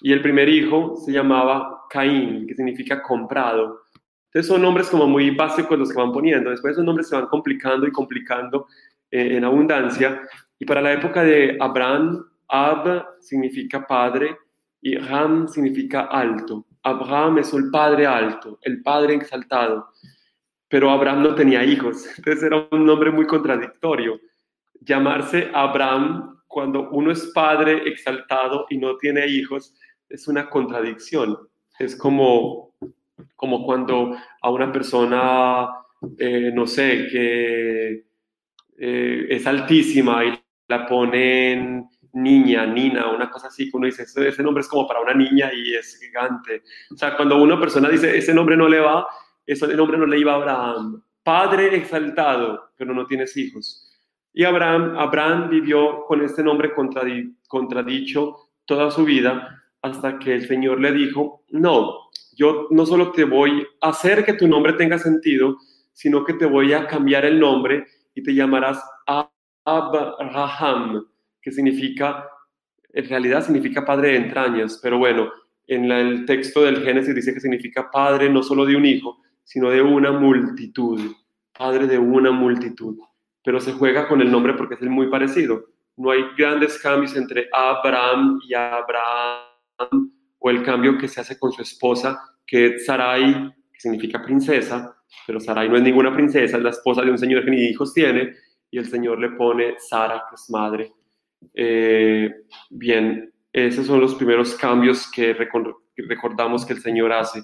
[0.00, 3.82] Y el primer hijo se llamaba Caín, que significa comprado.
[4.26, 6.50] Entonces son nombres como muy básicos los que van poniendo.
[6.50, 8.66] Después esos nombres se van complicando y complicando
[9.10, 10.22] eh, en abundancia.
[10.58, 14.36] Y para la época de Abraham, Ab significa padre
[14.80, 16.66] y Ram significa alto.
[16.82, 19.88] Abraham es el padre alto, el padre exaltado.
[20.68, 24.20] Pero Abraham no tenía hijos, entonces era un nombre muy contradictorio.
[24.80, 29.72] Llamarse Abraham cuando uno es padre exaltado y no tiene hijos
[30.08, 31.38] es una contradicción.
[31.78, 32.74] Es como,
[33.36, 35.68] como cuando a una persona,
[36.18, 38.04] eh, no sé, que
[38.78, 44.42] eh, es altísima y la ponen niña, nina, una cosa así, que uno dice, ese,
[44.42, 46.64] nombre es como para una niña y es gigante.
[46.92, 49.06] O sea, cuando una persona dice, ese nombre no le va,
[49.46, 51.00] ese nombre no le iba a Abraham.
[51.22, 53.89] Padre exaltado, pero no tienes hijos.
[54.32, 56.72] Y Abraham, vivió con este nombre
[57.48, 63.24] contradicho toda su vida hasta que el Señor le dijo, no, yo no solo te
[63.24, 65.56] voy a hacer que tu nombre tenga sentido,
[65.92, 68.82] sino que te voy a cambiar el nombre y te llamarás
[69.64, 71.04] Abraham
[71.42, 72.28] que significa,
[72.92, 75.30] en realidad significa padre de entrañas, pero bueno,
[75.66, 79.70] en el texto del Génesis dice que significa padre no solo de un hijo, sino
[79.70, 81.12] de una multitud,
[81.56, 82.98] padre de una multitud.
[83.44, 85.64] Pero se juega con el nombre porque es muy parecido.
[85.96, 91.52] No hay grandes cambios entre Abraham y Abraham, o el cambio que se hace con
[91.52, 96.62] su esposa, que es Sarai, que significa princesa, pero Sarai no es ninguna princesa, es
[96.62, 98.34] la esposa de un señor que ni hijos tiene,
[98.70, 100.92] y el Señor le pone Sara, que es madre
[101.54, 102.30] eh,
[102.70, 105.34] bien, esos son los primeros cambios que
[105.96, 107.42] recordamos que el Señor hace.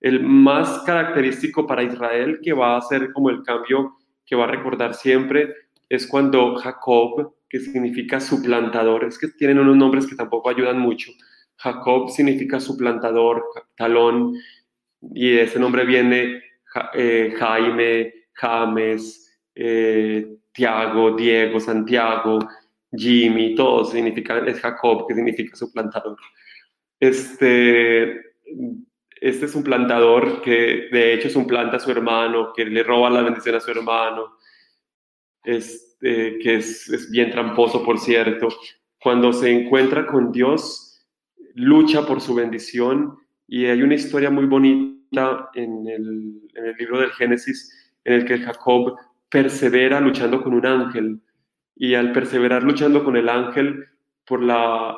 [0.00, 4.48] El más característico para Israel, que va a ser como el cambio que va a
[4.50, 5.54] recordar siempre,
[5.88, 11.12] es cuando Jacob, que significa suplantador, es que tienen unos nombres que tampoco ayudan mucho.
[11.56, 13.44] Jacob significa suplantador,
[13.76, 14.34] talón,
[15.14, 16.42] y ese nombre viene
[16.94, 22.38] eh, Jaime, James, eh, Tiago, Diego, Santiago,
[22.94, 26.16] Jimmy, todo significa, es Jacob, que significa suplantador.
[27.00, 28.20] Este,
[29.22, 32.82] este es un plantador que de hecho es un planta a su hermano, que le
[32.82, 34.36] roba la bendición a su hermano,
[35.44, 38.48] este, que es, es bien tramposo, por cierto.
[39.00, 41.06] Cuando se encuentra con Dios,
[41.54, 43.16] lucha por su bendición
[43.46, 48.24] y hay una historia muy bonita en el, en el libro del Génesis en el
[48.24, 48.96] que Jacob
[49.28, 51.20] persevera luchando con un ángel
[51.76, 53.86] y al perseverar luchando con el ángel
[54.26, 54.96] por la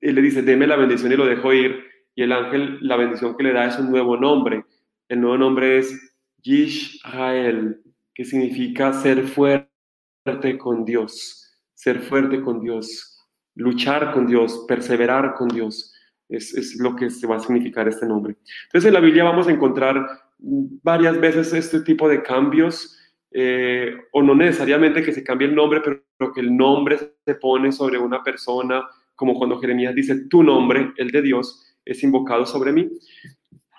[0.00, 1.89] él le dice, deme la bendición y lo dejo ir
[2.20, 4.66] y el ángel la bendición que le da es un nuevo nombre.
[5.08, 7.80] El nuevo nombre es Yishrael,
[8.12, 15.48] que significa ser fuerte con Dios, ser fuerte con Dios, luchar con Dios, perseverar con
[15.48, 15.94] Dios.
[16.28, 18.36] Es, es, lo que se va a significar este nombre.
[18.64, 20.06] Entonces en la Biblia vamos a encontrar
[20.38, 22.98] varias veces este tipo de cambios,
[23.30, 27.72] eh, o no necesariamente que se cambie el nombre, pero que el nombre se pone
[27.72, 32.72] sobre una persona, como cuando Jeremías dice, tu nombre, el de Dios, es invocado sobre
[32.72, 32.88] mí.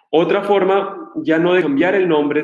[0.09, 2.43] Otra forma, ya no de cambiar el nombre,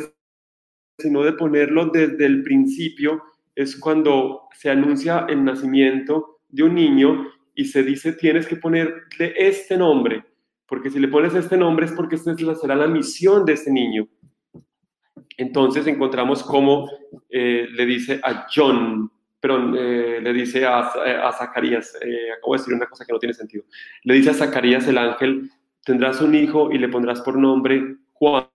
[0.98, 3.22] sino de ponerlo desde el principio,
[3.54, 9.34] es cuando se anuncia el nacimiento de un niño y se dice tienes que ponerle
[9.36, 10.24] este nombre,
[10.68, 14.08] porque si le pones este nombre es porque esta será la misión de este niño.
[15.38, 16.90] Entonces encontramos cómo
[17.30, 22.60] eh, le dice a John, perdón, eh, le dice a, a Zacarías, eh, acabo de
[22.60, 23.64] decir una cosa que no tiene sentido,
[24.04, 25.50] le dice a Zacarías el ángel,
[25.88, 28.50] tendrás un hijo y le pondrás por nombre Juan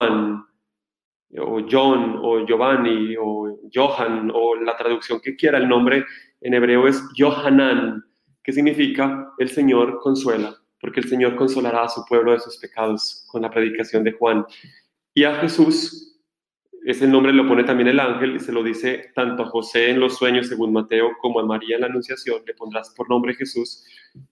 [0.00, 6.06] o John, o Giovanni, o Johan, o la traducción que quiera, el nombre
[6.40, 8.02] en hebreo es Johanan,
[8.42, 13.26] que significa el Señor consuela, porque el Señor consolará a su pueblo de sus pecados
[13.30, 14.46] con la predicación de Juan.
[15.12, 16.13] Y a Jesús,
[16.84, 20.00] ese nombre lo pone también el ángel, y se lo dice tanto a José en
[20.00, 23.84] los sueños, según Mateo, como a María en la Anunciación, le pondrás por nombre Jesús,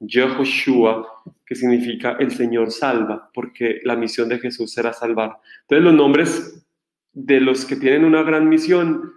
[0.07, 1.07] Jehoshua,
[1.47, 5.39] que significa el Señor salva, porque la misión de Jesús será salvar.
[5.63, 6.67] Entonces los nombres
[7.15, 9.13] de los que tienen una gran misión,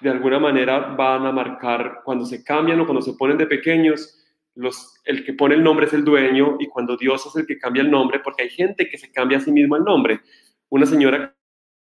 [0.00, 4.16] de alguna manera van a marcar cuando se cambian o cuando se ponen de pequeños,
[4.54, 7.58] los, el que pone el nombre es el dueño y cuando Dios es el que
[7.58, 10.20] cambia el nombre, porque hay gente que se cambia a sí mismo el nombre.
[10.68, 11.34] Una señora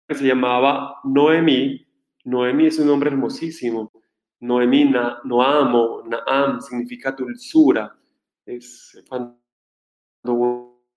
[0.07, 1.87] que se llamaba Noemí,
[2.25, 3.91] Noemí es un nombre hermosísimo.
[4.41, 7.97] Noemí, na, Noamo, Naam significa dulzura.
[8.45, 9.39] Es cuando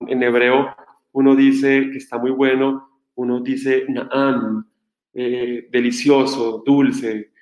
[0.00, 0.74] en hebreo
[1.12, 4.68] uno dice que está muy bueno, uno dice Naam,
[5.14, 7.32] eh, delicioso, dulce,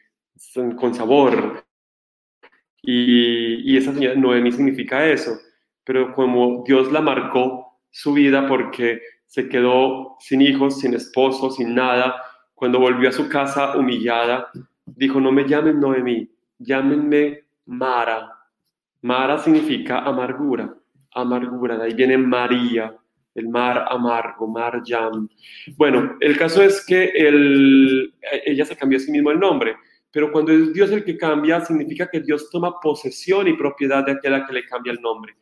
[0.78, 1.64] con sabor.
[2.82, 5.32] Y, y esa señora Noemí significa eso,
[5.84, 11.74] pero como Dios la marcó su vida porque se quedó sin hijos, sin esposo, sin
[11.74, 12.20] nada,
[12.54, 14.50] cuando volvió a su casa humillada,
[14.84, 18.32] dijo, no me llamen Noemí, llámenme Mara.
[19.02, 20.74] Mara significa amargura,
[21.12, 22.96] amargura, de ahí viene María,
[23.34, 25.28] el mar amargo, mar jam.
[25.76, 27.12] Bueno, el caso es que
[28.46, 29.76] ella se cambió a sí mismo el nombre,
[30.10, 34.12] pero cuando es Dios el que cambia, significa que Dios toma posesión y propiedad de
[34.12, 35.36] aquella que le cambia el nombre.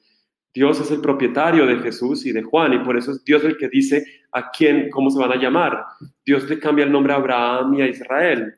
[0.57, 3.59] Dios es el propietario de Jesús y de Juan, y por eso es Dios el
[3.59, 5.84] que dice a quién, cómo se van a llamar.
[6.24, 8.54] Dios le cambia el nombre a Abraham y a Israel.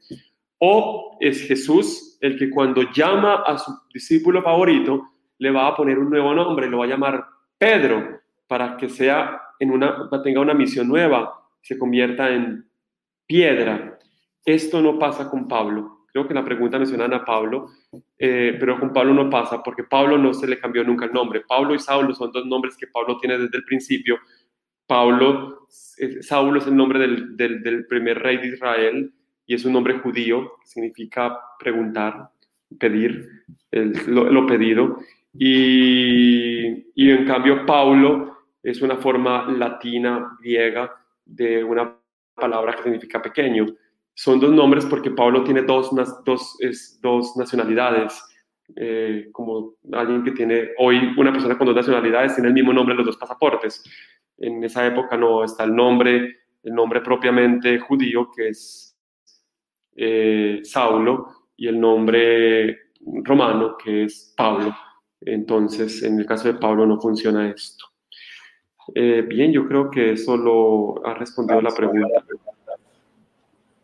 [0.58, 5.98] O es Jesús el que cuando llama a su discípulo favorito, le va a poner
[5.98, 7.26] un nuevo nombre, lo va a llamar
[7.58, 12.64] Pedro, para que sea en una, tenga una misión nueva, se convierta en
[13.26, 13.98] piedra.
[14.44, 15.97] Esto no pasa con Pablo.
[16.18, 17.70] Creo que la pregunta mencionan a Pablo,
[18.18, 21.42] eh, pero con Pablo no pasa, porque Pablo no se le cambió nunca el nombre.
[21.46, 24.18] Pablo y Saulo son dos nombres que Pablo tiene desde el principio.
[24.84, 29.12] Pablo, eh, Saulo es el nombre del, del, primer rey de Israel
[29.46, 32.30] y es un nombre judío, significa preguntar,
[32.80, 34.98] pedir, lo, lo, pedido.
[35.32, 40.92] Y, y en cambio Pablo es una forma latina, griega,
[41.24, 41.96] de una
[42.34, 43.66] palabra que significa pequeño.
[44.18, 45.92] Son dos nombres porque Pablo tiene dos,
[46.24, 48.20] dos, es, dos nacionalidades.
[48.74, 52.94] Eh, como alguien que tiene hoy una persona con dos nacionalidades tiene el mismo nombre
[52.94, 53.80] en los dos pasaportes.
[54.36, 58.98] En esa época no está el nombre, el nombre propiamente judío que es
[59.94, 62.76] eh, Saulo y el nombre
[63.22, 64.74] romano que es Pablo.
[65.20, 67.84] Entonces, en el caso de Pablo no funciona esto.
[68.96, 72.24] Eh, bien, yo creo que eso lo ha respondido la pregunta.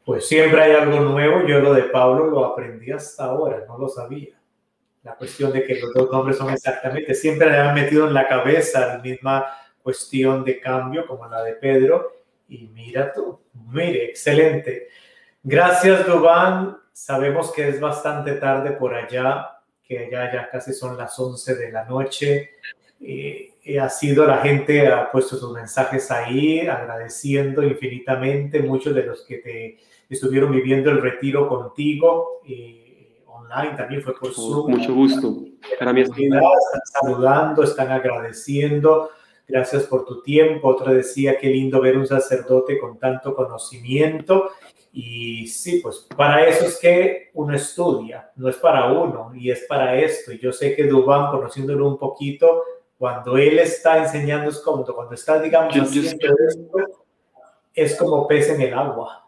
[0.04, 1.46] Pues siempre hay algo nuevo.
[1.46, 4.38] Yo lo de Pablo lo aprendí hasta ahora, no lo sabía.
[5.02, 8.26] La cuestión de que los dos nombres son exactamente, siempre le han metido en la
[8.26, 9.46] cabeza la misma
[9.82, 12.24] cuestión de cambio como la de Pedro.
[12.48, 13.40] Y mira tú,
[13.70, 14.88] mire, excelente.
[15.42, 16.78] Gracias, Dubán.
[16.92, 21.72] Sabemos que es bastante tarde por allá, que ya, ya casi son las 11 de
[21.72, 22.50] la noche.
[23.00, 29.02] Eh, eh, ha sido la gente, ha puesto sus mensajes ahí, agradeciendo infinitamente muchos de
[29.02, 29.78] los que te
[30.08, 32.40] estuvieron viviendo el retiro contigo.
[32.46, 34.70] Eh, online también fue por Zoom.
[34.70, 35.36] Mucho gusto.
[35.78, 36.40] Para mí Están
[37.00, 39.10] saludando, están agradeciendo.
[39.46, 40.68] Gracias por tu tiempo.
[40.68, 44.50] Otra decía, qué lindo ver un sacerdote con tanto conocimiento.
[44.96, 49.66] Y sí, pues para eso es que uno estudia, no es para uno, y es
[49.68, 50.30] para esto.
[50.30, 52.62] Y yo sé que Dubán, conociéndolo un poquito,
[52.96, 56.78] cuando él está enseñando es cómodo, cuando está, digamos, haciendo esto,
[57.74, 59.23] es como pez en el agua.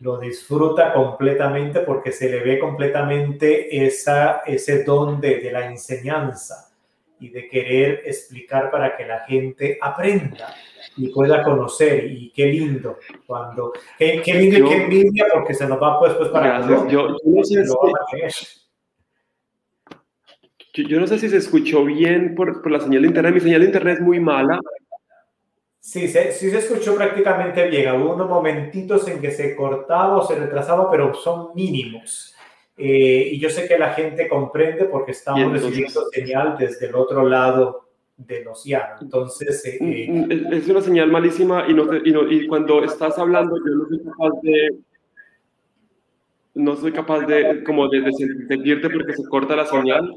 [0.00, 6.70] Lo disfruta completamente porque se le ve completamente esa, ese don de, la enseñanza
[7.18, 10.54] y de querer explicar para que la gente aprenda
[10.98, 12.04] y pueda conocer.
[12.10, 16.28] Y qué lindo cuando, qué, lindo y qué envidia porque se nos va pues, pues
[16.28, 17.64] para yo, yo, no sé
[20.74, 23.32] si, yo, no sé si se escuchó bien por, por la señal de internet.
[23.32, 24.60] Mi señal de internet es muy mala.
[25.86, 28.02] Sí, se, sí se escuchó prácticamente bien.
[28.02, 32.34] Hubo unos momentitos en que se cortaba o se retrasaba, pero son mínimos.
[32.76, 37.28] Eh, y yo sé que la gente comprende porque estamos recibiendo señal desde el otro
[37.28, 38.96] lado del océano.
[39.00, 39.64] Entonces...
[39.64, 43.56] Eh, mm, mm, es una señal malísima y, no, y, no, y cuando estás hablando
[43.56, 44.70] yo no soy capaz de
[46.56, 48.10] no soy capaz de, como de,
[48.48, 50.10] sentirte porque se corta la señal,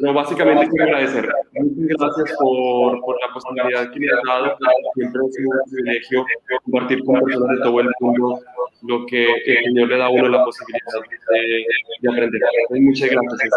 [0.00, 1.32] pero básicamente quiero agradecer.
[1.52, 4.56] Muchas gracias por, por la posibilidad que me has dado.
[4.94, 6.26] Siempre es un privilegio
[6.64, 8.40] compartir con personas de todo el mundo
[8.82, 10.80] lo que el Señor le da a uno la posibilidad
[11.30, 11.66] de,
[12.00, 12.40] de aprender.
[12.70, 13.50] Muchas gracias,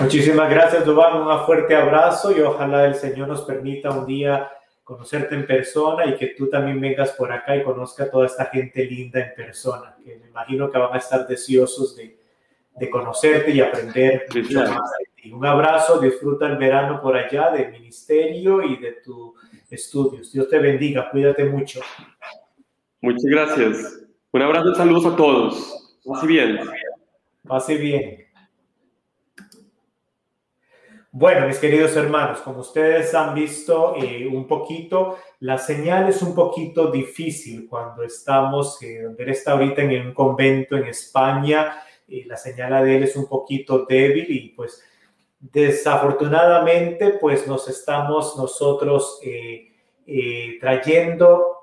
[0.00, 1.22] Muchísimas gracias, Dubán.
[1.22, 4.48] Un fuerte abrazo y ojalá el Señor nos permita un día
[4.84, 8.46] conocerte en persona y que tú también vengas por acá y conozca a toda esta
[8.46, 12.16] gente linda en persona, que me imagino que van a estar deseosos de,
[12.76, 15.32] de conocerte y aprender mucho más de ti.
[15.32, 19.32] Un abrazo, disfruta el verano por allá del ministerio y de tus
[19.70, 20.30] estudios.
[20.32, 21.80] Dios te bendiga, cuídate mucho.
[23.00, 24.00] Muchas gracias.
[24.32, 25.96] Un abrazo y saludos a todos.
[26.04, 26.58] Pase bien.
[27.46, 28.23] Pase bien.
[31.16, 36.34] Bueno, mis queridos hermanos, como ustedes han visto eh, un poquito, la señal es un
[36.34, 42.36] poquito difícil cuando estamos, eh, donde está ahorita en un convento en España, y la
[42.36, 44.82] señal de él es un poquito débil y pues
[45.38, 51.58] desafortunadamente pues nos estamos nosotros eh, trayendo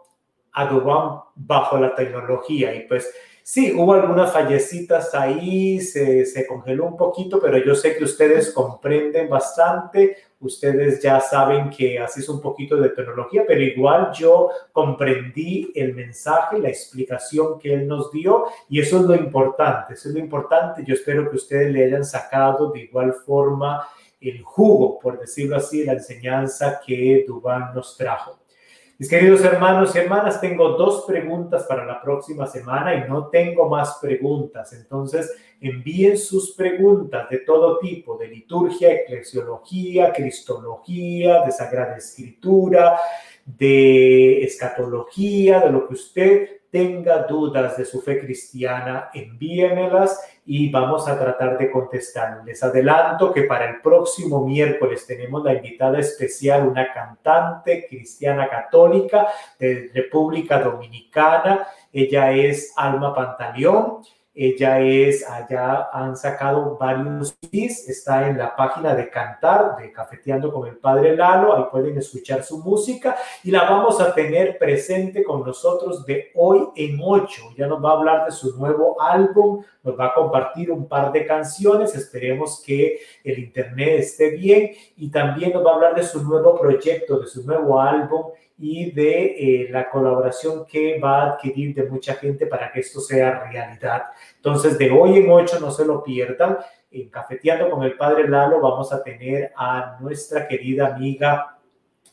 [0.54, 3.14] a Dubán bajo la tecnología y pues
[3.54, 8.54] Sí, hubo algunas fallecitas ahí, se, se, congeló un poquito, pero yo sé que ustedes
[8.54, 14.52] comprenden bastante, ustedes ya saben que así es un poquito de tecnología, pero igual yo
[14.72, 20.08] comprendí el mensaje, la explicación que él nos dio y eso es lo importante, eso
[20.08, 20.86] es lo importante.
[20.88, 23.86] Yo espero que ustedes le hayan sacado de igual forma
[24.22, 28.41] el jugo, por decirlo así, la enseñanza que Dubán nos trajo.
[29.02, 33.68] Mis queridos hermanos y hermanas, tengo dos preguntas para la próxima semana y no tengo
[33.68, 34.74] más preguntas.
[34.74, 42.96] Entonces, envíen sus preguntas de todo tipo, de liturgia, eclesiología, cristología, de sagrada escritura,
[43.58, 51.08] de escatología, de lo que usted tenga dudas de su fe cristiana, envíemelas y vamos
[51.08, 52.44] a tratar de contestar.
[52.46, 59.28] Les adelanto que para el próximo miércoles tenemos la invitada especial, una cantante cristiana católica
[59.60, 61.68] de República Dominicana.
[61.92, 64.00] Ella es Alma Pantaleón
[64.34, 70.54] ella es, allá han sacado varios CDs, está en la página de Cantar, de Cafeteando
[70.54, 75.24] con el Padre Lalo, ahí pueden escuchar su música y la vamos a tener presente
[75.26, 77.44] con nosotros de hoy en ocho.
[77.58, 81.12] Ya nos va a hablar de su nuevo álbum, nos va a compartir un par
[81.12, 86.04] de canciones, esperemos que el internet esté bien y también nos va a hablar de
[86.04, 88.28] su nuevo proyecto, de su nuevo álbum
[88.62, 93.00] y de eh, la colaboración que va a adquirir de mucha gente para que esto
[93.00, 94.04] sea realidad.
[94.36, 96.60] Entonces, de hoy en ocho, no se lo pierdan.
[96.92, 101.58] En Cafeteando con el Padre Lalo vamos a tener a nuestra querida amiga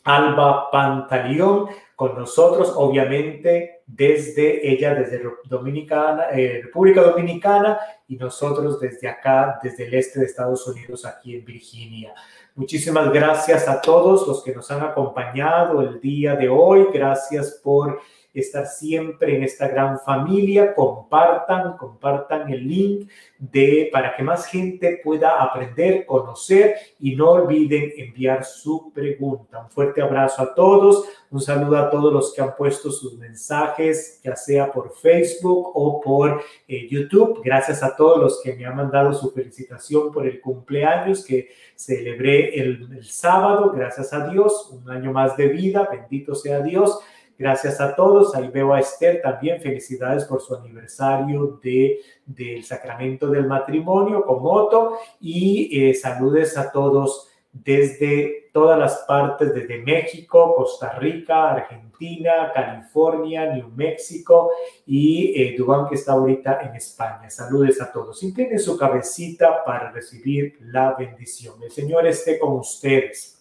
[0.03, 7.77] Alba Pantaleón con nosotros, obviamente desde ella, desde Dominicana, eh, República Dominicana
[8.07, 12.13] y nosotros desde acá, desde el este de Estados Unidos, aquí en Virginia.
[12.59, 16.87] Muchísimas gracias a todos los que nos han acompañado el día de hoy.
[16.93, 18.01] Gracias por
[18.33, 20.73] estar siempre en esta gran familia.
[20.75, 27.91] Compartan, compartan el link de para que más gente pueda aprender, conocer y no olviden
[27.97, 29.59] enviar su pregunta.
[29.63, 31.05] Un fuerte abrazo a todos.
[31.31, 36.01] Un saludo a todos los que han puesto sus mensajes, ya sea por Facebook o
[36.01, 37.41] por eh, YouTube.
[37.43, 42.59] Gracias a todos los que me han mandado su felicitación por el cumpleaños que celebré
[42.59, 43.71] el, el sábado.
[43.71, 45.87] Gracias a Dios, un año más de vida.
[45.91, 46.99] Bendito sea Dios.
[47.39, 48.35] Gracias a todos.
[48.35, 49.61] Ahí veo a Esther también.
[49.61, 54.97] Felicidades por su aniversario de, del sacramento del matrimonio con Otto.
[55.21, 63.53] Y eh, saludes a todos desde todas las partes, desde México, Costa Rica, Argentina, California,
[63.53, 64.51] New México
[64.85, 67.29] y eh, Dubán que está ahorita en España.
[67.29, 68.21] Saludes a todos.
[68.21, 71.55] Inclinen su cabecita para recibir la bendición.
[71.63, 73.38] El Señor esté con ustedes.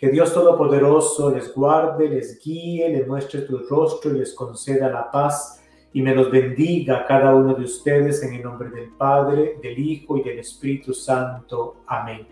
[0.00, 5.10] Que Dios Todopoderoso les guarde, les guíe, les muestre tu rostro y les conceda la
[5.10, 9.58] paz y me los bendiga a cada uno de ustedes en el nombre del Padre,
[9.62, 11.82] del Hijo y del Espíritu Santo.
[11.86, 12.26] Amén.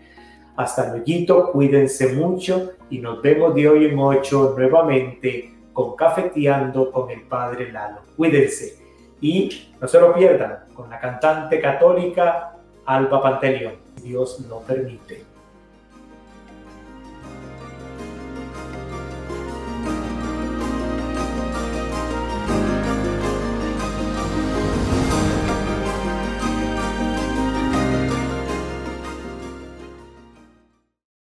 [0.55, 7.11] Hasta luego, cuídense mucho y nos vemos de hoy en ocho nuevamente con Cafeteando con
[7.11, 7.99] el Padre Lalo.
[8.17, 8.79] Cuídense
[9.21, 15.28] y no se lo pierdan con la cantante católica Alba Panteleón, Dios lo permite.